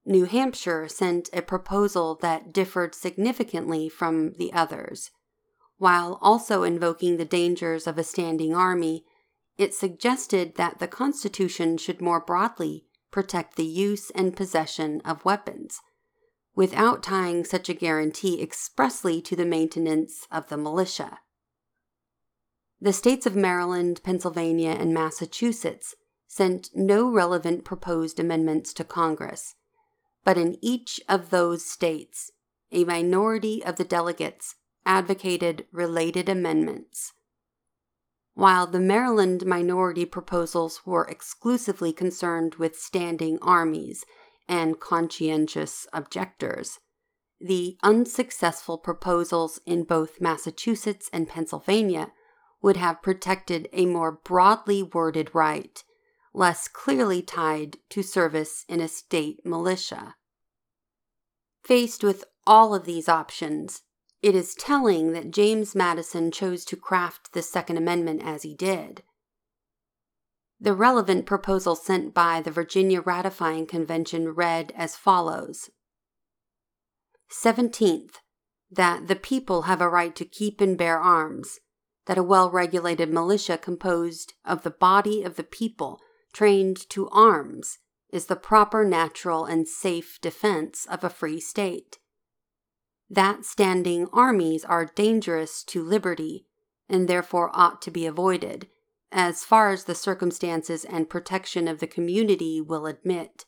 New 0.05 0.23
Hampshire 0.23 0.87
sent 0.87 1.29
a 1.33 1.41
proposal 1.41 2.15
that 2.21 2.53
differed 2.53 2.95
significantly 2.95 3.89
from 3.89 4.31
the 4.39 4.53
others. 4.53 5.11
While 5.77 6.19
also 6.21 6.63
invoking 6.63 7.17
the 7.17 7.25
dangers 7.25 7.85
of 7.85 7.97
a 7.97 8.03
standing 8.03 8.55
army, 8.55 9.03
it 9.57 9.73
suggested 9.73 10.55
that 10.55 10.79
the 10.79 10.87
Constitution 10.87 11.77
should 11.77 12.01
more 12.01 12.21
broadly 12.21 12.85
protect 13.11 13.57
the 13.57 13.65
use 13.65 14.09
and 14.11 14.37
possession 14.37 15.01
of 15.03 15.25
weapons, 15.25 15.81
without 16.55 17.03
tying 17.03 17.43
such 17.43 17.67
a 17.67 17.73
guarantee 17.73 18.41
expressly 18.41 19.21
to 19.21 19.35
the 19.35 19.45
maintenance 19.45 20.27
of 20.31 20.47
the 20.47 20.57
militia. 20.57 21.19
The 22.83 22.91
states 22.91 23.25
of 23.25 23.33
Maryland, 23.33 24.01
Pennsylvania, 24.03 24.71
and 24.71 24.93
Massachusetts 24.93 25.95
sent 26.27 26.69
no 26.75 27.09
relevant 27.09 27.63
proposed 27.63 28.19
amendments 28.19 28.73
to 28.73 28.83
Congress, 28.83 29.55
but 30.25 30.37
in 30.37 30.57
each 30.61 30.99
of 31.07 31.29
those 31.29 31.63
states, 31.63 32.31
a 32.73 32.83
minority 32.83 33.63
of 33.63 33.77
the 33.77 33.85
delegates 33.85 34.55
advocated 34.85 35.65
related 35.71 36.27
amendments. 36.27 37.13
While 38.33 38.67
the 38.67 38.81
Maryland 38.81 39.45
minority 39.45 40.03
proposals 40.03 40.81
were 40.85 41.05
exclusively 41.05 41.93
concerned 41.93 42.55
with 42.55 42.77
standing 42.77 43.39
armies 43.41 44.03
and 44.45 44.77
conscientious 44.77 45.87
objectors, 45.93 46.79
the 47.39 47.77
unsuccessful 47.81 48.77
proposals 48.77 49.61
in 49.65 49.85
both 49.85 50.19
Massachusetts 50.19 51.09
and 51.13 51.29
Pennsylvania 51.29 52.11
would 52.63 52.77
have 52.77 53.03
protected 53.03 53.67
a 53.73 53.85
more 53.85 54.11
broadly 54.11 54.81
worded 54.81 55.29
right, 55.35 55.83
less 56.33 56.67
clearly 56.67 57.21
tied 57.21 57.77
to 57.89 58.01
service 58.01 58.65
in 58.67 58.79
a 58.79 58.87
state 58.87 59.45
militia. 59.45 60.15
Faced 61.63 62.03
with 62.03 62.23
all 62.47 62.73
of 62.73 62.85
these 62.85 63.09
options, 63.09 63.81
it 64.21 64.33
is 64.33 64.55
telling 64.55 65.11
that 65.11 65.31
James 65.31 65.75
Madison 65.75 66.31
chose 66.31 66.63
to 66.65 66.77
craft 66.77 67.33
the 67.33 67.41
Second 67.41 67.77
Amendment 67.77 68.23
as 68.23 68.43
he 68.43 68.55
did. 68.55 69.03
The 70.59 70.73
relevant 70.73 71.25
proposal 71.25 71.75
sent 71.75 72.13
by 72.13 72.41
the 72.41 72.51
Virginia 72.51 73.01
Ratifying 73.01 73.67
Convention 73.67 74.29
read 74.29 74.71
as 74.77 74.95
follows 74.95 75.69
17th, 77.29 78.15
that 78.71 79.07
the 79.07 79.15
people 79.15 79.63
have 79.63 79.81
a 79.81 79.89
right 79.89 80.15
to 80.15 80.23
keep 80.23 80.61
and 80.61 80.77
bear 80.77 80.99
arms, 80.99 81.59
that 82.05 82.17
a 82.17 82.23
well 82.23 82.49
regulated 82.49 83.11
militia 83.11 83.57
composed 83.57 84.33
of 84.45 84.63
the 84.63 84.71
body 84.71 85.23
of 85.23 85.35
the 85.35 85.43
people 85.43 85.99
trained 86.33 86.89
to 86.89 87.09
arms 87.09 87.79
is 88.09 88.25
the 88.25 88.35
proper, 88.35 88.85
natural, 88.85 89.45
and 89.45 89.67
safe 89.67 90.19
defense 90.21 90.85
of 90.85 91.03
a 91.03 91.09
free 91.09 91.39
state. 91.39 91.97
That 93.09 93.45
standing 93.45 94.07
armies 94.13 94.63
are 94.65 94.85
dangerous 94.85 95.63
to 95.65 95.83
liberty 95.83 96.45
and 96.89 97.07
therefore 97.07 97.49
ought 97.53 97.81
to 97.83 97.91
be 97.91 98.05
avoided, 98.05 98.67
as 99.11 99.43
far 99.43 99.71
as 99.71 99.85
the 99.85 99.95
circumstances 99.95 100.85
and 100.85 101.09
protection 101.09 101.67
of 101.67 101.79
the 101.79 101.87
community 101.87 102.59
will 102.61 102.85
admit, 102.85 103.45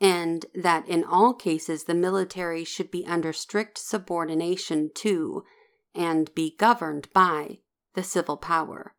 and 0.00 0.46
that 0.54 0.88
in 0.88 1.04
all 1.04 1.34
cases 1.34 1.84
the 1.84 1.94
military 1.94 2.64
should 2.64 2.90
be 2.90 3.06
under 3.06 3.32
strict 3.32 3.78
subordination 3.78 4.90
to 4.94 5.44
and 5.94 6.34
be 6.34 6.54
governed 6.58 7.08
by 7.12 7.58
the 7.94 8.02
civil 8.02 8.36
power. 8.36 8.94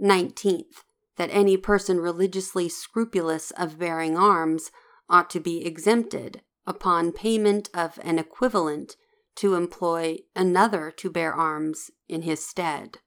19th, 0.00 0.84
that 1.16 1.30
any 1.32 1.56
person 1.56 2.00
religiously 2.00 2.68
scrupulous 2.68 3.50
of 3.52 3.78
bearing 3.78 4.16
arms 4.16 4.70
ought 5.10 5.28
to 5.30 5.40
be 5.40 5.64
exempted 5.64 6.42
upon 6.66 7.12
payment 7.12 7.68
of 7.74 7.98
an 8.02 8.18
equivalent 8.18 8.96
to 9.34 9.54
employ 9.54 10.18
another 10.34 10.90
to 10.90 11.10
bear 11.10 11.32
arms 11.32 11.90
in 12.08 12.22
his 12.22 12.44
stead. 12.44 12.98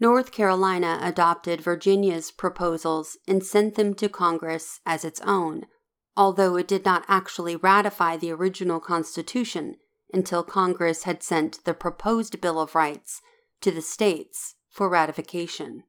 North 0.00 0.32
Carolina 0.32 0.98
adopted 1.02 1.60
Virginia's 1.60 2.30
proposals 2.30 3.16
and 3.26 3.44
sent 3.44 3.74
them 3.74 3.94
to 3.94 4.08
Congress 4.08 4.80
as 4.84 5.04
its 5.04 5.20
own, 5.22 5.66
although 6.16 6.56
it 6.56 6.68
did 6.68 6.84
not 6.84 7.04
actually 7.08 7.56
ratify 7.56 8.16
the 8.16 8.30
original 8.30 8.80
Constitution 8.80 9.76
until 10.12 10.42
Congress 10.42 11.04
had 11.04 11.22
sent 11.22 11.64
the 11.64 11.74
proposed 11.74 12.40
Bill 12.40 12.60
of 12.60 12.74
Rights 12.74 13.20
to 13.60 13.70
the 13.70 13.82
states 13.82 14.54
for 14.68 14.88
ratification. 14.88 15.84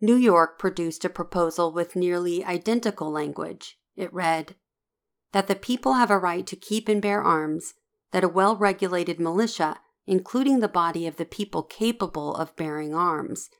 New 0.00 0.14
York 0.14 0.58
produced 0.58 1.04
a 1.04 1.10
proposal 1.10 1.72
with 1.72 1.96
nearly 1.96 2.44
identical 2.44 3.10
language. 3.10 3.78
It 3.96 4.12
read 4.12 4.54
that 5.32 5.48
the 5.48 5.56
people 5.56 5.94
have 5.94 6.10
a 6.10 6.18
right 6.18 6.46
to 6.46 6.56
keep 6.56 6.88
and 6.88 7.02
bear 7.02 7.22
arms, 7.22 7.74
that 8.12 8.24
a 8.24 8.28
well 8.28 8.56
regulated 8.56 9.18
militia, 9.18 9.80
including 10.06 10.60
the 10.60 10.68
body 10.68 11.06
of 11.06 11.16
the 11.16 11.24
people 11.24 11.62
capable 11.62 12.34
of 12.36 12.56
bearing 12.56 12.94
arms, 12.94 13.50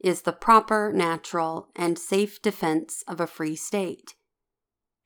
is 0.00 0.22
the 0.22 0.32
proper, 0.32 0.90
natural, 0.92 1.68
and 1.76 1.98
safe 1.98 2.42
defense 2.42 3.04
of 3.06 3.20
a 3.20 3.26
free 3.26 3.54
state, 3.54 4.14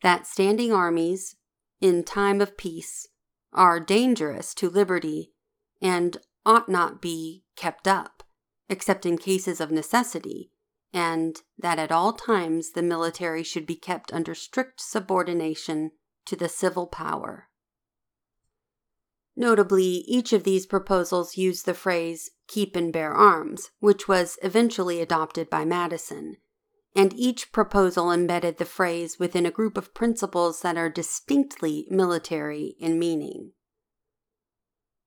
that 0.03 0.27
standing 0.27 0.73
armies 0.73 1.37
in 1.81 2.03
time 2.03 2.41
of 2.41 2.57
peace 2.57 3.09
are 3.57 3.81
dangerous 3.81 4.55
to 4.55 4.71
liberty 4.71 5.33
and 5.81 6.19
ought 6.45 6.69
not 6.69 7.01
be 7.03 7.45
kept 7.57 7.89
up, 7.89 8.23
except 8.69 9.07
in 9.07 9.19
cases 9.19 9.61
of 9.61 9.71
necessity, 9.71 10.51
and 10.93 11.43
that 11.59 11.79
at 11.79 11.93
all 11.93 12.13
times 12.13 12.73
the 12.73 12.83
military 12.83 13.43
should 13.43 13.67
be 13.67 13.77
kept 13.77 14.13
under 14.13 14.35
strict 14.35 14.81
subordination 14.81 15.91
to 16.25 16.37
the 16.37 16.49
civil 16.49 16.87
power. 16.87 17.49
Notably, 19.37 20.05
each 20.07 20.33
of 20.33 20.45
these 20.45 20.65
proposals 20.65 21.37
used 21.37 21.67
the 21.67 21.75
phrase 21.75 22.31
keep 22.49 22.75
and 22.75 22.93
bear 22.93 23.13
arms, 23.13 23.71
which 23.81 24.09
was 24.09 24.39
eventually 24.43 25.01
adopted 25.01 25.51
by 25.51 25.65
Madison, 25.65 26.39
and 26.97 27.13
each 27.13 27.53
proposal 27.53 28.11
embedded 28.11 28.57
the 28.57 28.65
phrase 28.65 29.19
within 29.19 29.45
a 29.45 29.51
group 29.51 29.77
of 29.77 29.93
principles 29.93 30.63
that 30.63 30.79
are 30.79 30.89
distinctly 30.89 31.87
military 31.91 32.75
in 32.81 32.99
meaning. 32.99 33.53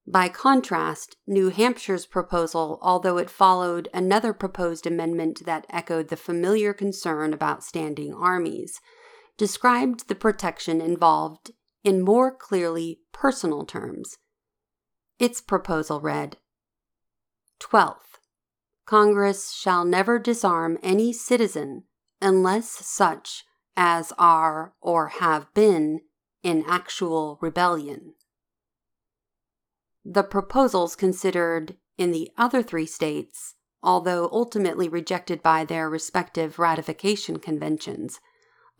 By 0.07 0.29
contrast, 0.29 1.17
New 1.27 1.49
Hampshire's 1.49 2.05
proposal, 2.05 2.79
although 2.81 3.17
it 3.17 3.29
followed 3.29 3.89
another 3.93 4.33
proposed 4.33 4.87
amendment 4.87 5.45
that 5.45 5.65
echoed 5.69 6.07
the 6.07 6.17
familiar 6.17 6.73
concern 6.73 7.33
about 7.33 7.63
standing 7.63 8.13
armies, 8.13 8.79
described 9.37 10.07
the 10.07 10.15
protection 10.15 10.81
involved 10.81 11.51
in 11.83 12.01
more 12.01 12.35
clearly 12.35 13.01
personal 13.13 13.65
terms. 13.65 14.17
Its 15.19 15.41
proposal 15.41 16.01
read 16.01 16.37
12th, 17.59 18.08
Congress 18.89 19.51
shall 19.51 19.85
never 19.85 20.17
disarm 20.17 20.75
any 20.81 21.13
citizen 21.13 21.83
unless 22.23 22.67
such 22.67 23.45
as 23.77 24.11
are 24.17 24.73
or 24.81 25.09
have 25.09 25.53
been 25.53 26.01
in 26.41 26.63
actual 26.67 27.37
rebellion. 27.39 28.15
The 30.03 30.23
proposals 30.23 30.95
considered 30.95 31.77
in 31.99 32.11
the 32.11 32.31
other 32.35 32.63
three 32.63 32.87
states, 32.87 33.53
although 33.83 34.27
ultimately 34.31 34.89
rejected 34.89 35.43
by 35.43 35.65
their 35.65 35.87
respective 35.87 36.57
ratification 36.57 37.37
conventions, 37.37 38.19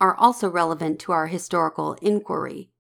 are 0.02 0.16
also 0.16 0.50
relevant 0.50 1.00
to 1.02 1.12
our 1.12 1.28
historical 1.28 1.94
inquiry. 2.02 2.72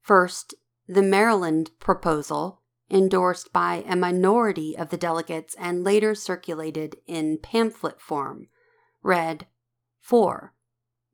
First, 0.00 0.54
the 0.86 1.02
Maryland 1.02 1.72
proposal, 1.78 2.62
endorsed 2.90 3.52
by 3.52 3.84
a 3.86 3.96
minority 3.96 4.76
of 4.76 4.90
the 4.90 4.96
delegates 4.96 5.54
and 5.58 5.84
later 5.84 6.14
circulated 6.14 6.96
in 7.06 7.38
pamphlet 7.38 8.00
form, 8.00 8.48
read 9.02 9.46
4. 10.00 10.54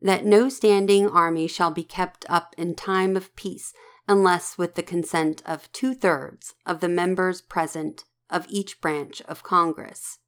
That 0.01 0.25
no 0.25 0.49
standing 0.49 1.09
army 1.09 1.47
shall 1.47 1.70
be 1.70 1.85
kept 1.85 2.25
up 2.29 2.55
in 2.59 2.75
time 2.75 3.16
of 3.16 3.35
peace 3.37 3.72
unless 4.07 4.59
with 4.59 4.75
the 4.75 4.83
consent 4.83 5.43
of 5.47 5.70
two 5.72 5.95
thirds 5.95 6.55
of 6.66 6.81
the 6.81 6.89
members 6.89 7.41
present 7.41 8.05
of 8.31 8.47
each 8.49 8.81
branch 8.81 9.22
of 9.22 9.43
Congress. 9.43 10.18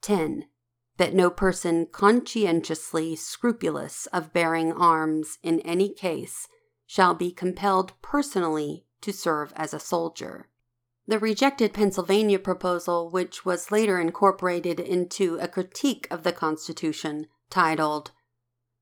10 0.00 0.46
that 0.98 1.14
no 1.14 1.30
person 1.30 1.86
conscientiously 1.90 3.16
scrupulous 3.16 4.06
of 4.06 4.32
bearing 4.32 4.72
arms 4.72 5.38
in 5.42 5.60
any 5.60 5.92
case 5.92 6.48
shall 6.86 7.14
be 7.14 7.32
compelled 7.32 7.92
personally 8.02 8.84
to 9.02 9.12
serve 9.12 9.52
as 9.56 9.74
a 9.74 9.80
soldier. 9.80 10.48
The 11.06 11.18
rejected 11.18 11.74
Pennsylvania 11.74 12.38
proposal, 12.38 13.10
which 13.10 13.44
was 13.44 13.72
later 13.72 14.00
incorporated 14.00 14.78
into 14.78 15.36
a 15.40 15.48
critique 15.48 16.06
of 16.10 16.22
the 16.22 16.32
Constitution 16.32 17.26
titled 17.50 18.12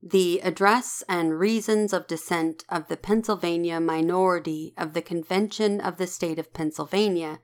The 0.03 0.41
Address 0.41 1.03
and 1.09 1.39
Reasons 1.39 1.93
of 1.93 2.07
Dissent 2.07 2.65
of 2.69 2.89
the 2.89 2.97
Pennsylvania 2.97 3.81
Minority 3.81 4.75
of 4.77 4.93
the 4.93 5.03
Convention 5.03 5.81
of 5.81 5.97
the 5.97 6.07
State 6.07 6.39
of 6.39 6.53
Pennsylvania 6.53 7.41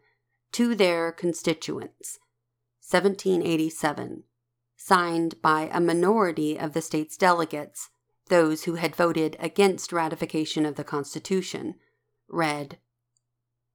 to 0.52 0.74
Their 0.74 1.10
Constituents, 1.10 2.18
1787, 2.88 4.24
signed 4.76 5.40
by 5.40 5.70
a 5.72 5.80
minority 5.80 6.58
of 6.58 6.74
the 6.74 6.82
state's 6.82 7.16
delegates 7.16 7.88
those 8.28 8.64
who 8.64 8.74
had 8.74 8.96
voted 8.96 9.36
against 9.38 9.92
ratification 9.92 10.66
of 10.66 10.74
the 10.74 10.84
Constitution, 10.84 11.76
read 12.28 12.78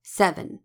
7. 0.02 0.60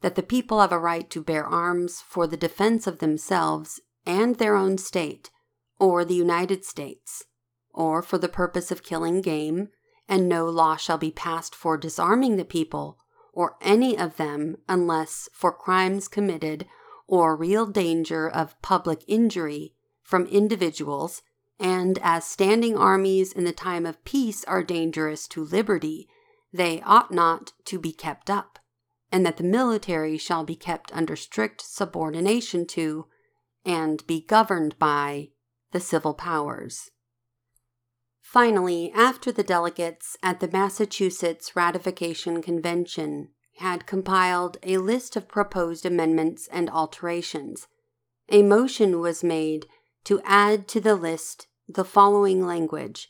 That 0.00 0.14
the 0.14 0.22
people 0.22 0.60
have 0.60 0.72
a 0.72 0.78
right 0.78 1.08
to 1.10 1.22
bear 1.22 1.46
arms 1.46 2.00
for 2.00 2.26
the 2.26 2.36
defense 2.36 2.86
of 2.86 2.98
themselves 2.98 3.80
and 4.06 4.36
their 4.36 4.56
own 4.56 4.78
state, 4.78 5.30
or 5.78 6.04
the 6.04 6.14
United 6.14 6.64
States, 6.64 7.24
or 7.72 8.02
for 8.02 8.18
the 8.18 8.28
purpose 8.28 8.70
of 8.70 8.82
killing 8.82 9.20
game, 9.20 9.68
and 10.08 10.28
no 10.28 10.48
law 10.48 10.76
shall 10.76 10.98
be 10.98 11.10
passed 11.10 11.54
for 11.54 11.76
disarming 11.76 12.36
the 12.36 12.44
people, 12.44 12.98
or 13.32 13.56
any 13.60 13.98
of 13.98 14.16
them, 14.16 14.56
unless 14.68 15.28
for 15.32 15.52
crimes 15.52 16.06
committed 16.06 16.66
or 17.06 17.36
real 17.36 17.66
danger 17.66 18.28
of 18.28 18.60
public 18.62 19.02
injury 19.08 19.74
from 20.02 20.26
individuals 20.26 21.22
and 21.58 21.98
as 22.02 22.24
standing 22.24 22.76
armies 22.76 23.32
in 23.32 23.44
the 23.44 23.52
time 23.52 23.86
of 23.86 24.04
peace 24.04 24.44
are 24.44 24.62
dangerous 24.62 25.28
to 25.28 25.44
liberty, 25.44 26.08
they 26.54 26.80
ought 26.82 27.10
not 27.10 27.52
to 27.64 27.80
be 27.80 27.92
kept 27.92 28.30
up, 28.30 28.60
and 29.10 29.26
that 29.26 29.38
the 29.38 29.42
military 29.42 30.16
shall 30.16 30.44
be 30.44 30.54
kept 30.54 30.94
under 30.94 31.16
strict 31.16 31.60
subordination 31.60 32.64
to, 32.64 33.06
and 33.64 34.06
be 34.06 34.20
governed 34.20 34.78
by, 34.78 35.30
the 35.72 35.80
civil 35.80 36.14
powers. 36.14 36.92
Finally, 38.20 38.92
after 38.94 39.32
the 39.32 39.42
delegates 39.42 40.16
at 40.22 40.38
the 40.38 40.48
Massachusetts 40.48 41.56
Ratification 41.56 42.40
Convention 42.40 43.30
had 43.58 43.86
compiled 43.86 44.56
a 44.62 44.78
list 44.78 45.16
of 45.16 45.26
proposed 45.26 45.84
amendments 45.84 46.48
and 46.52 46.70
alterations, 46.70 47.66
a 48.28 48.42
motion 48.42 49.00
was 49.00 49.24
made 49.24 49.66
to 50.04 50.20
add 50.24 50.68
to 50.68 50.80
the 50.80 50.94
list 50.94 51.48
the 51.68 51.84
following 51.84 52.46
language 52.46 53.08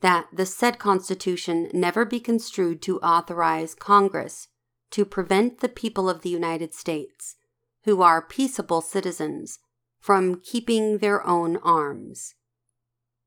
that 0.00 0.28
the 0.32 0.46
said 0.46 0.78
Constitution 0.78 1.70
never 1.72 2.04
be 2.04 2.20
construed 2.20 2.80
to 2.82 3.00
authorize 3.00 3.74
Congress 3.74 4.48
to 4.90 5.04
prevent 5.04 5.60
the 5.60 5.68
people 5.68 6.08
of 6.08 6.22
the 6.22 6.30
United 6.30 6.72
States, 6.72 7.36
who 7.84 8.02
are 8.02 8.22
peaceable 8.22 8.80
citizens, 8.80 9.58
from 10.00 10.40
keeping 10.40 10.98
their 10.98 11.26
own 11.26 11.56
arms. 11.58 12.34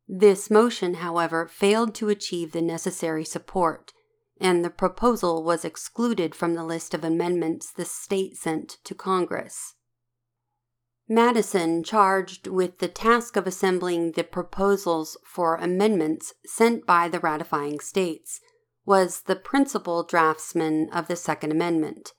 This 0.08 0.50
motion, 0.50 0.96
however, 0.96 1.48
failed 1.48 1.94
to 1.96 2.10
achieve 2.10 2.52
the 2.52 2.62
necessary 2.62 3.24
support, 3.24 3.94
and 4.40 4.66
the 4.66 4.70
proposal 4.70 5.44
was 5.44 5.64
excluded 5.64 6.34
from 6.34 6.56
the 6.56 6.64
list 6.64 6.94
of 6.94 7.04
amendments 7.04 7.72
the 7.72 7.86
state 7.86 8.36
sent 8.38 8.78
to 8.84 8.96
Congress. 8.96 9.76
Madison, 11.12 11.84
charged 11.84 12.48
with 12.48 12.78
the 12.78 12.88
task 12.88 13.36
of 13.36 13.46
assembling 13.46 14.14
the 14.14 14.24
proposals 14.24 15.18
for 15.26 15.58
amendments 15.58 16.34
sent 16.46 16.86
by 16.86 17.10
the 17.10 17.20
ratifying 17.20 17.82
states, 17.82 18.40
was 18.86 19.24
the 19.24 19.36
principal 19.36 20.04
draftsman 20.04 20.90
of 20.94 21.10
the 21.10 21.18
Second 21.18 21.52
Amendment. 21.52 22.14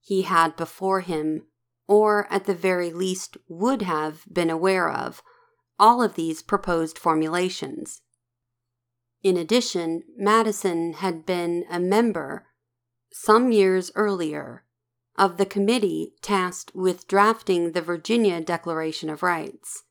He 0.00 0.22
had 0.22 0.54
before 0.54 1.00
him, 1.00 1.48
or 1.88 2.28
at 2.32 2.44
the 2.44 2.54
very 2.54 2.92
least 2.92 3.38
would 3.48 3.82
have 3.82 4.22
been 4.32 4.50
aware 4.50 4.88
of, 4.88 5.20
all 5.80 6.00
of 6.00 6.14
these 6.14 6.42
proposed 6.42 7.00
formulations. 7.00 8.02
In 9.24 9.36
addition, 9.36 10.04
Madison 10.16 10.92
had 10.92 11.26
been 11.26 11.64
a 11.68 11.80
member, 11.80 12.46
some 13.10 13.50
years 13.50 13.90
earlier, 13.96 14.64
of 15.16 15.36
the 15.36 15.46
committee 15.46 16.14
tasked 16.22 16.74
with 16.74 17.06
drafting 17.06 17.72
the 17.72 17.82
Virginia 17.82 18.40
Declaration 18.40 19.10
of 19.10 19.22
Rights. 19.22 19.84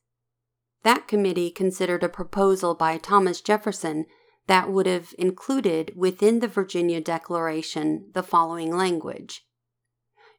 That 0.82 1.06
committee 1.06 1.50
considered 1.50 2.02
a 2.02 2.08
proposal 2.08 2.74
by 2.74 2.98
Thomas 2.98 3.40
Jefferson 3.40 4.06
that 4.46 4.70
would 4.70 4.86
have 4.86 5.14
included 5.18 5.92
within 5.96 6.40
the 6.40 6.48
Virginia 6.48 7.00
Declaration 7.00 8.10
the 8.12 8.22
following 8.22 8.76
language 8.76 9.46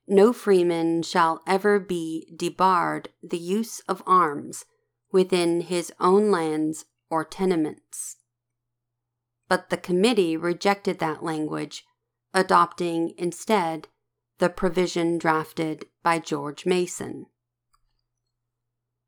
No 0.07 0.33
freeman 0.33 1.03
shall 1.03 1.41
ever 1.47 1.79
be 1.79 2.27
debarred 2.35 3.09
the 3.21 3.37
use 3.37 3.79
of 3.87 4.03
arms 4.05 4.65
within 5.11 5.61
his 5.61 5.93
own 5.99 6.29
lands 6.29 6.85
or 7.09 7.23
tenements. 7.23 8.17
But 9.47 9.69
the 9.69 9.77
committee 9.77 10.35
rejected 10.35 10.99
that 10.99 11.23
language, 11.23 11.85
adopting 12.33 13.13
instead 13.17 13.87
the 14.43 14.49
provision 14.49 15.17
drafted 15.17 15.85
by 16.03 16.19
George 16.19 16.65
Mason. 16.65 17.27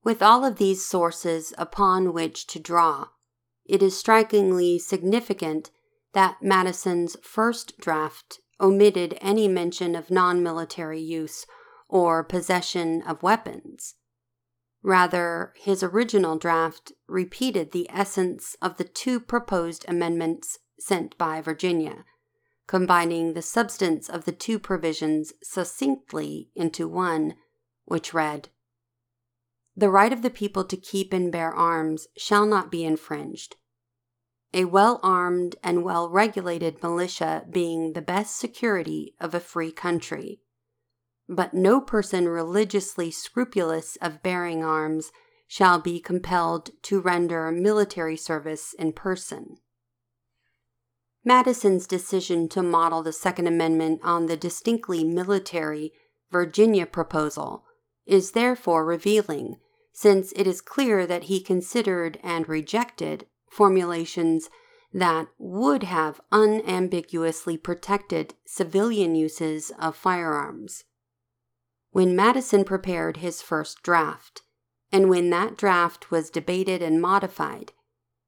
With 0.02 0.22
all 0.22 0.46
of 0.46 0.56
these 0.56 0.86
sources 0.86 1.54
upon 1.58 2.14
which 2.14 2.48
to 2.48 2.58
draw, 2.58 3.08
it 3.66 3.84
is 3.84 4.00
strikingly 4.00 4.80
significant 4.80 5.72
that 6.14 6.42
Madison's 6.42 7.18
first 7.22 7.78
draft 7.78 8.40
omitted 8.62 9.18
any 9.20 9.50
mention 9.50 9.94
of 9.94 10.10
non 10.10 10.42
military 10.42 11.02
use 11.02 11.46
or 11.90 12.24
possession 12.24 13.02
of 13.02 13.22
weapons. 13.22 13.96
Rather, 14.82 15.52
his 15.58 15.84
original 15.84 16.38
draft 16.38 16.94
repeated 17.10 17.74
the 17.74 17.90
essence 17.92 18.56
of 18.62 18.78
the 18.78 18.86
two 18.86 19.20
proposed 19.20 19.84
amendments 19.90 20.60
sent 20.80 21.18
by 21.18 21.42
Virginia, 21.42 22.06
combining 22.68 23.34
the 23.34 23.42
substance 23.42 24.10
of 24.10 24.26
the 24.26 24.32
two 24.32 24.58
provisions 24.58 25.34
succinctly 25.44 26.50
into 26.56 26.88
one, 26.88 27.36
which 27.86 28.14
read 28.14 28.50
The 29.76 29.90
right 29.90 30.12
of 30.12 30.22
the 30.22 30.30
people 30.30 30.64
to 30.66 30.78
keep 30.78 31.14
and 31.14 31.32
bear 31.32 31.54
arms 31.54 32.08
shall 32.18 32.46
not 32.46 32.72
be 32.72 32.84
infringed. 32.84 33.56
A 34.54 34.66
well 34.66 35.00
armed 35.04 35.58
and 35.64 35.84
well 35.84 36.10
regulated 36.10 36.82
militia 36.82 37.46
being 37.50 37.94
the 37.94 38.02
best 38.02 38.38
security 38.38 39.14
of 39.20 39.36
a 39.36 39.40
free 39.40 39.72
country. 39.72 40.40
But 41.28 41.54
no 41.54 41.82
person 41.82 42.30
religiously 42.30 43.12
scrupulous 43.12 43.98
of 43.98 44.24
bearing 44.24 44.64
arms 44.64 45.12
shall 45.48 45.80
be 45.80 46.00
compelled 46.00 46.70
to 46.84 47.02
render 47.02 47.52
military 47.52 48.16
service 48.16 48.74
in 48.74 48.94
person. 48.94 49.58
Madison's 51.28 51.88
decision 51.88 52.48
to 52.48 52.62
model 52.62 53.02
the 53.02 53.12
Second 53.12 53.48
Amendment 53.48 54.00
on 54.04 54.28
the 54.28 54.38
distinctly 54.38 55.04
military 55.04 55.92
Virginia 56.32 56.86
proposal 56.86 57.66
is 58.06 58.32
therefore 58.32 58.86
revealing, 58.86 59.58
since 59.92 60.32
it 60.34 60.46
is 60.46 60.62
clear 60.62 61.08
that 61.08 61.24
he 61.24 61.40
considered 61.40 62.20
and 62.22 62.48
rejected 62.48 63.26
formulations 63.50 64.52
that 64.94 65.28
would 65.40 65.82
have 65.82 66.22
unambiguously 66.32 67.58
protected 67.58 68.36
civilian 68.46 69.16
uses 69.16 69.72
of 69.80 69.96
firearms. 69.96 70.84
When 71.90 72.16
Madison 72.16 72.64
prepared 72.64 73.18
his 73.18 73.42
first 73.42 73.82
draft, 73.82 74.44
and 74.92 75.10
when 75.10 75.32
that 75.32 75.58
draft 75.58 76.12
was 76.12 76.30
debated 76.30 76.84
and 76.84 77.02
modified, 77.02 77.72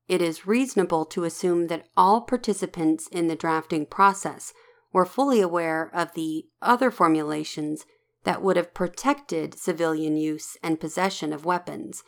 it 0.08 0.22
is 0.22 0.47
reasonable 0.47 1.05
to 1.05 1.24
assume 1.24 1.68
that 1.68 1.88
all 1.97 2.22
participants 2.22 3.08
in 3.08 3.28
the 3.28 3.36
drafting 3.36 3.86
process 3.86 4.53
were 4.93 5.05
fully 5.05 5.41
aware 5.41 5.91
of 5.93 6.14
the 6.14 6.45
other 6.62 6.89
formulations 6.89 7.86
that 8.24 8.41
would 8.41 8.58
have 8.58 8.74
protected 8.74 9.53
civilian 9.53 10.18
use 10.18 10.58
and 10.64 10.80
possession 10.80 11.34
of 11.34 11.45
weapons, 11.45 12.03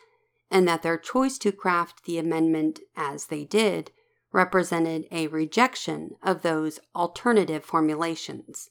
and 0.50 0.66
that 0.66 0.82
their 0.82 0.98
choice 0.98 1.38
to 1.38 1.52
craft 1.52 2.04
the 2.04 2.18
amendment 2.18 2.80
as 2.96 3.26
they 3.26 3.44
did 3.44 3.90
represented 4.32 5.06
a 5.10 5.26
rejection 5.28 6.10
of 6.22 6.42
those 6.42 6.80
alternative 6.94 7.64
formulations. 7.64 8.70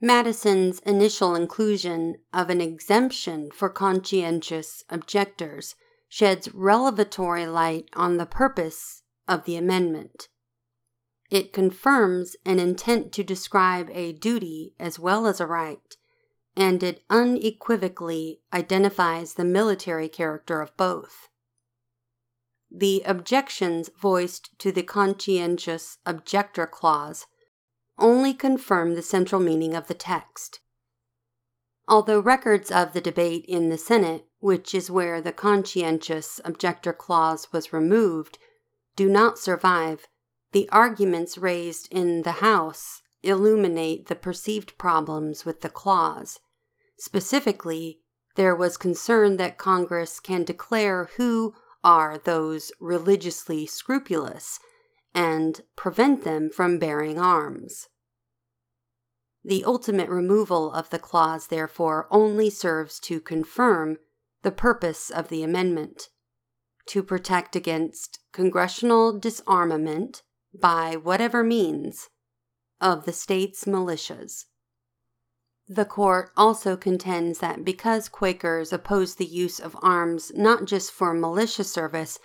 Madison's 0.00 0.80
initial 0.80 1.34
inclusion 1.34 2.16
of 2.32 2.50
an 2.50 2.60
exemption 2.60 3.50
for 3.50 3.68
conscientious 3.68 4.84
objectors 4.90 5.74
sheds 6.12 6.52
revelatory 6.52 7.46
light 7.46 7.88
on 7.94 8.18
the 8.18 8.26
purpose 8.26 9.02
of 9.26 9.46
the 9.46 9.56
amendment. 9.56 10.28
It 11.30 11.54
confirms 11.54 12.36
an 12.44 12.58
intent 12.58 13.12
to 13.12 13.24
describe 13.24 13.88
a 13.94 14.12
duty 14.12 14.74
as 14.78 14.98
well 14.98 15.26
as 15.26 15.40
a 15.40 15.46
right, 15.46 15.96
and 16.54 16.82
it 16.82 17.02
unequivocally 17.08 18.42
identifies 18.52 19.32
the 19.32 19.44
military 19.46 20.06
character 20.06 20.60
of 20.60 20.76
both. 20.76 21.30
The 22.70 23.02
objections 23.06 23.88
voiced 23.98 24.50
to 24.58 24.70
the 24.70 24.82
conscientious 24.82 25.96
objector 26.04 26.66
clause 26.66 27.26
only 27.98 28.34
confirm 28.34 28.96
the 28.96 29.02
central 29.02 29.40
meaning 29.40 29.74
of 29.74 29.86
the 29.86 29.94
text. 29.94 30.60
Although 31.88 32.20
records 32.20 32.70
of 32.70 32.92
the 32.92 33.00
debate 33.00 33.46
in 33.48 33.70
the 33.70 33.78
Senate 33.78 34.26
which 34.42 34.74
is 34.74 34.90
where 34.90 35.20
the 35.20 35.30
conscientious 35.30 36.40
objector 36.44 36.92
clause 36.92 37.52
was 37.52 37.72
removed, 37.72 38.38
do 38.96 39.08
not 39.08 39.38
survive, 39.38 40.08
the 40.50 40.68
arguments 40.70 41.38
raised 41.38 41.86
in 41.92 42.22
the 42.22 42.42
House 42.42 43.02
illuminate 43.22 44.08
the 44.08 44.16
perceived 44.16 44.76
problems 44.76 45.44
with 45.44 45.60
the 45.60 45.68
clause. 45.68 46.40
Specifically, 46.98 48.00
there 48.34 48.56
was 48.56 48.76
concern 48.76 49.36
that 49.36 49.58
Congress 49.58 50.18
can 50.18 50.42
declare 50.42 51.08
who 51.16 51.54
are 51.84 52.18
those 52.18 52.72
religiously 52.80 53.64
scrupulous 53.64 54.58
and 55.14 55.60
prevent 55.76 56.24
them 56.24 56.50
from 56.50 56.80
bearing 56.80 57.16
arms. 57.16 57.88
The 59.44 59.64
ultimate 59.64 60.08
removal 60.08 60.72
of 60.72 60.90
the 60.90 60.98
clause, 60.98 61.46
therefore, 61.46 62.08
only 62.10 62.50
serves 62.50 62.98
to 63.00 63.20
confirm 63.20 63.98
the 64.42 64.52
purpose 64.52 65.10
of 65.10 65.28
the 65.28 65.42
amendment 65.42 66.08
to 66.86 67.02
protect 67.02 67.54
against 67.54 68.18
congressional 68.32 69.18
disarmament 69.18 70.22
by 70.52 70.96
whatever 70.96 71.42
means 71.42 72.08
of 72.80 73.04
the 73.04 73.12
state's 73.12 73.64
militias. 73.64 74.46
The 75.68 75.84
court 75.84 76.32
also 76.36 76.76
contends 76.76 77.38
that 77.38 77.64
because 77.64 78.08
Quakers 78.08 78.72
oppose 78.72 79.14
the 79.14 79.24
use 79.24 79.60
of 79.60 79.76
arms 79.80 80.32
not 80.34 80.64
just 80.64 80.90
for 80.90 81.14
militia 81.14 81.64
service, 81.64 82.18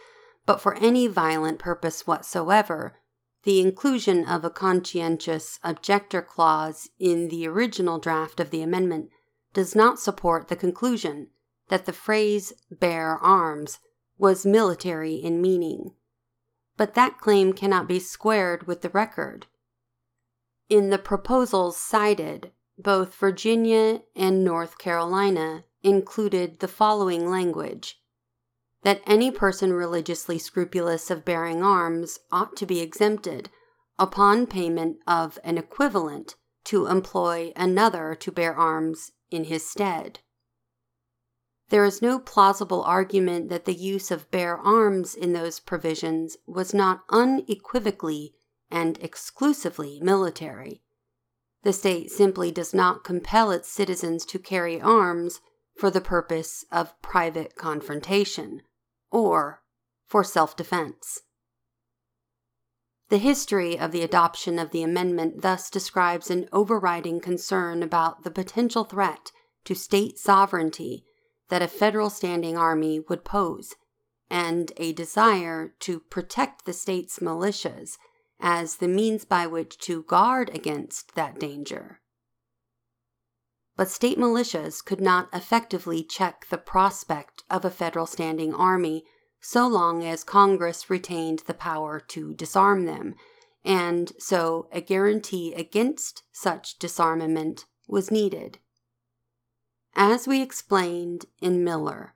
but 0.45 0.59
for 0.59 0.75
any 0.75 1.07
violent 1.07 1.59
purpose 1.59 2.07
whatsoever, 2.07 2.99
the 3.43 3.61
inclusion 3.61 4.25
of 4.25 4.43
a 4.43 4.49
conscientious 4.49 5.59
objector 5.63 6.21
clause 6.21 6.89
in 6.99 7.29
the 7.29 7.47
original 7.47 7.99
draft 7.99 8.39
of 8.39 8.49
the 8.49 8.61
amendment 8.61 9.09
does 9.53 9.75
not 9.75 9.99
support 9.99 10.47
the 10.47 10.55
conclusion 10.55 11.27
that 11.69 11.85
the 11.85 11.93
phrase 11.93 12.53
bear 12.71 13.17
arms 13.17 13.79
was 14.17 14.45
military 14.45 15.15
in 15.15 15.41
meaning. 15.41 15.91
But 16.75 16.93
that 16.93 17.19
claim 17.19 17.53
cannot 17.53 17.87
be 17.87 17.99
squared 17.99 18.67
with 18.67 18.81
the 18.81 18.89
record. 18.89 19.47
In 20.69 20.89
the 20.89 20.97
proposals 20.97 21.77
cited, 21.77 22.51
both 22.77 23.15
Virginia 23.15 24.01
and 24.15 24.43
North 24.43 24.77
Carolina 24.77 25.63
included 25.81 26.59
the 26.59 26.67
following 26.67 27.29
language 27.29 27.99
that 28.83 29.01
any 29.05 29.31
person 29.31 29.73
religiously 29.73 30.37
scrupulous 30.37 31.09
of 31.09 31.25
bearing 31.25 31.63
arms 31.63 32.19
ought 32.31 32.55
to 32.55 32.65
be 32.65 32.79
exempted 32.79 33.49
upon 33.97 34.45
payment 34.45 34.97
of 35.07 35.39
an 35.43 35.57
equivalent 35.57 36.35
to 36.63 36.85
employ 36.85 37.51
another 37.55 38.13
to 38.15 38.31
bear 38.31 38.53
arms 38.55 39.11
in 39.31 39.45
his 39.45 39.67
stead. 39.67 40.19
There 41.69 41.83
is 41.83 42.01
no 42.01 42.17
plausible 42.19 42.83
argument 42.83 43.49
that 43.49 43.65
the 43.65 43.73
use 43.73 44.09
of 44.09 44.31
bear 44.31 44.57
arms 44.57 45.15
in 45.15 45.33
those 45.33 45.59
provisions 45.59 46.37
was 46.45 46.73
not 46.73 47.03
unequivocally 47.09 48.33
and 48.71 48.97
exclusively 49.03 49.99
military. 50.01 50.81
The 51.63 51.73
state 51.73 52.09
simply 52.09 52.51
does 52.51 52.73
not 52.73 53.03
compel 53.03 53.51
its 53.51 53.67
citizens 53.67 54.25
to 54.27 54.39
carry 54.39 54.79
arms 54.79 55.41
for 55.75 55.91
the 55.91 55.99
purpose 55.99 56.63
of 56.71 56.99
private 57.01 57.55
confrontation 57.55 58.61
or 59.11 59.61
for 60.05 60.23
self 60.23 60.55
defense. 60.55 61.21
The 63.09 63.17
history 63.17 63.77
of 63.77 63.91
the 63.91 64.03
adoption 64.03 64.57
of 64.59 64.71
the 64.71 64.83
amendment 64.83 65.41
thus 65.41 65.69
describes 65.69 66.29
an 66.29 66.47
overriding 66.53 67.19
concern 67.19 67.83
about 67.83 68.23
the 68.23 68.31
potential 68.31 68.85
threat 68.85 69.31
to 69.65 69.75
state 69.75 70.17
sovereignty 70.17 71.05
that 71.49 71.61
a 71.61 71.67
federal 71.67 72.09
standing 72.09 72.57
army 72.57 72.99
would 72.99 73.23
pose, 73.23 73.75
and 74.29 74.71
a 74.77 74.93
desire 74.93 75.73
to 75.79 75.99
protect 75.99 76.65
the 76.65 76.73
state's 76.73 77.19
militias 77.19 77.97
as 78.39 78.77
the 78.77 78.87
means 78.87 79.25
by 79.25 79.47
which 79.47 79.77
to 79.77 80.03
guard 80.03 80.49
against 80.53 81.15
that 81.15 81.39
danger. 81.39 82.01
But 83.75 83.89
state 83.89 84.17
militias 84.17 84.83
could 84.83 85.01
not 85.01 85.29
effectively 85.33 86.03
check 86.03 86.47
the 86.49 86.57
prospect 86.57 87.43
of 87.49 87.63
a 87.63 87.71
federal 87.71 88.05
standing 88.05 88.53
army 88.53 89.05
so 89.39 89.67
long 89.67 90.03
as 90.03 90.23
Congress 90.23 90.89
retained 90.89 91.43
the 91.45 91.53
power 91.53 91.99
to 91.99 92.33
disarm 92.33 92.85
them, 92.85 93.15
and 93.63 94.11
so 94.17 94.67
a 94.71 94.81
guarantee 94.81 95.53
against 95.53 96.23
such 96.31 96.79
disarmament 96.79 97.65
was 97.87 98.11
needed 98.11 98.59
as 99.97 100.27
we 100.27 100.43
explained 100.43 101.25
in 101.41 101.63
Miller, 101.63 102.13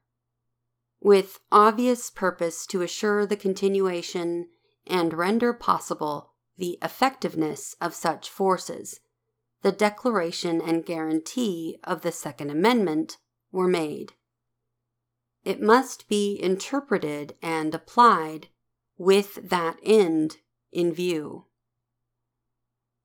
with 1.02 1.40
obvious 1.52 2.12
purpose 2.12 2.68
to 2.68 2.84
assure 2.84 3.26
the 3.26 3.36
continuation 3.36 4.48
and 4.86 5.16
render 5.16 5.52
possible 5.52 6.34
the 6.58 6.78
effectiveness 6.84 7.76
of 7.82 7.96
such 7.96 8.30
forces, 8.30 9.00
the 9.64 9.72
declaration 9.72 10.62
and 10.62 10.86
guarantee 10.86 11.80
of 11.84 12.04
the 12.04 12.12
Second 12.12 12.52
Amendment 12.52 13.18
were 13.52 13.68
made. 13.68 14.14
It 15.44 15.60
must 15.60 16.08
be 16.08 16.40
interpreted 16.40 17.36
and 17.42 17.74
applied 17.74 18.50
with 18.96 19.50
that 19.50 19.78
end 19.82 20.38
in 20.72 20.94
view. 20.94 21.46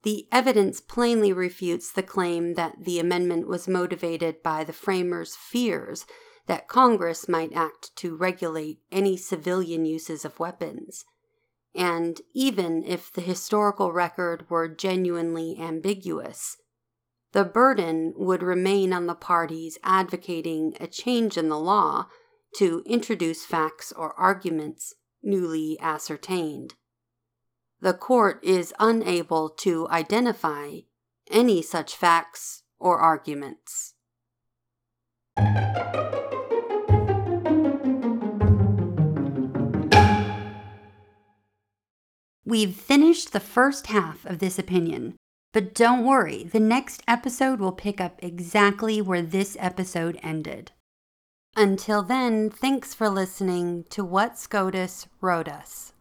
The 0.06 0.28
evidence 0.30 0.80
plainly 0.80 1.32
refutes 1.32 1.90
the 1.90 2.04
claim 2.04 2.54
that 2.54 2.84
the 2.84 3.00
amendment 3.00 3.48
was 3.48 3.66
motivated 3.66 4.40
by 4.40 4.62
the 4.62 4.72
framers' 4.72 5.34
fears 5.34 6.06
that 6.46 6.68
Congress 6.68 7.28
might 7.28 7.52
act 7.52 7.90
to 7.96 8.14
regulate 8.14 8.78
any 8.92 9.16
civilian 9.16 9.84
uses 9.84 10.24
of 10.24 10.38
weapons. 10.38 11.04
and 11.74 12.20
even 12.34 12.84
if 12.84 13.12
the 13.12 13.20
historical 13.20 13.90
record 13.90 14.48
were 14.48 14.68
genuinely 14.68 15.58
ambiguous, 15.58 16.56
the 17.32 17.44
burden 17.44 18.14
would 18.16 18.44
remain 18.44 18.92
on 18.92 19.06
the 19.06 19.14
parties 19.16 19.76
advocating 19.82 20.76
a 20.78 20.86
change 20.86 21.36
in 21.36 21.48
the 21.48 21.58
law 21.58 22.06
to 22.54 22.80
introduce 22.86 23.44
facts 23.44 23.90
or 23.90 24.12
arguments 24.12 24.94
newly 25.20 25.76
ascertained. 25.80 26.76
The 27.80 27.94
court 27.94 28.40
is 28.42 28.72
unable 28.78 29.50
to 29.50 29.86
identify 29.88 30.78
any 31.30 31.60
such 31.62 31.94
facts 31.94 32.62
or 32.78 32.98
arguments. 32.98 33.94
We've 42.46 42.74
finished 42.74 43.32
the 43.32 43.40
first 43.40 43.88
half 43.88 44.24
of 44.24 44.38
this 44.38 44.58
opinion, 44.58 45.16
but 45.52 45.74
don't 45.74 46.04
worry, 46.04 46.44
the 46.44 46.60
next 46.60 47.02
episode 47.08 47.60
will 47.60 47.72
pick 47.72 48.00
up 48.00 48.18
exactly 48.22 49.02
where 49.02 49.22
this 49.22 49.56
episode 49.58 50.18
ended. 50.22 50.70
Until 51.56 52.02
then, 52.02 52.48
thanks 52.48 52.94
for 52.94 53.08
listening 53.08 53.84
to 53.90 54.04
What 54.04 54.38
SCOTUS 54.38 55.08
Wrote 55.20 55.48
Us. 55.48 55.92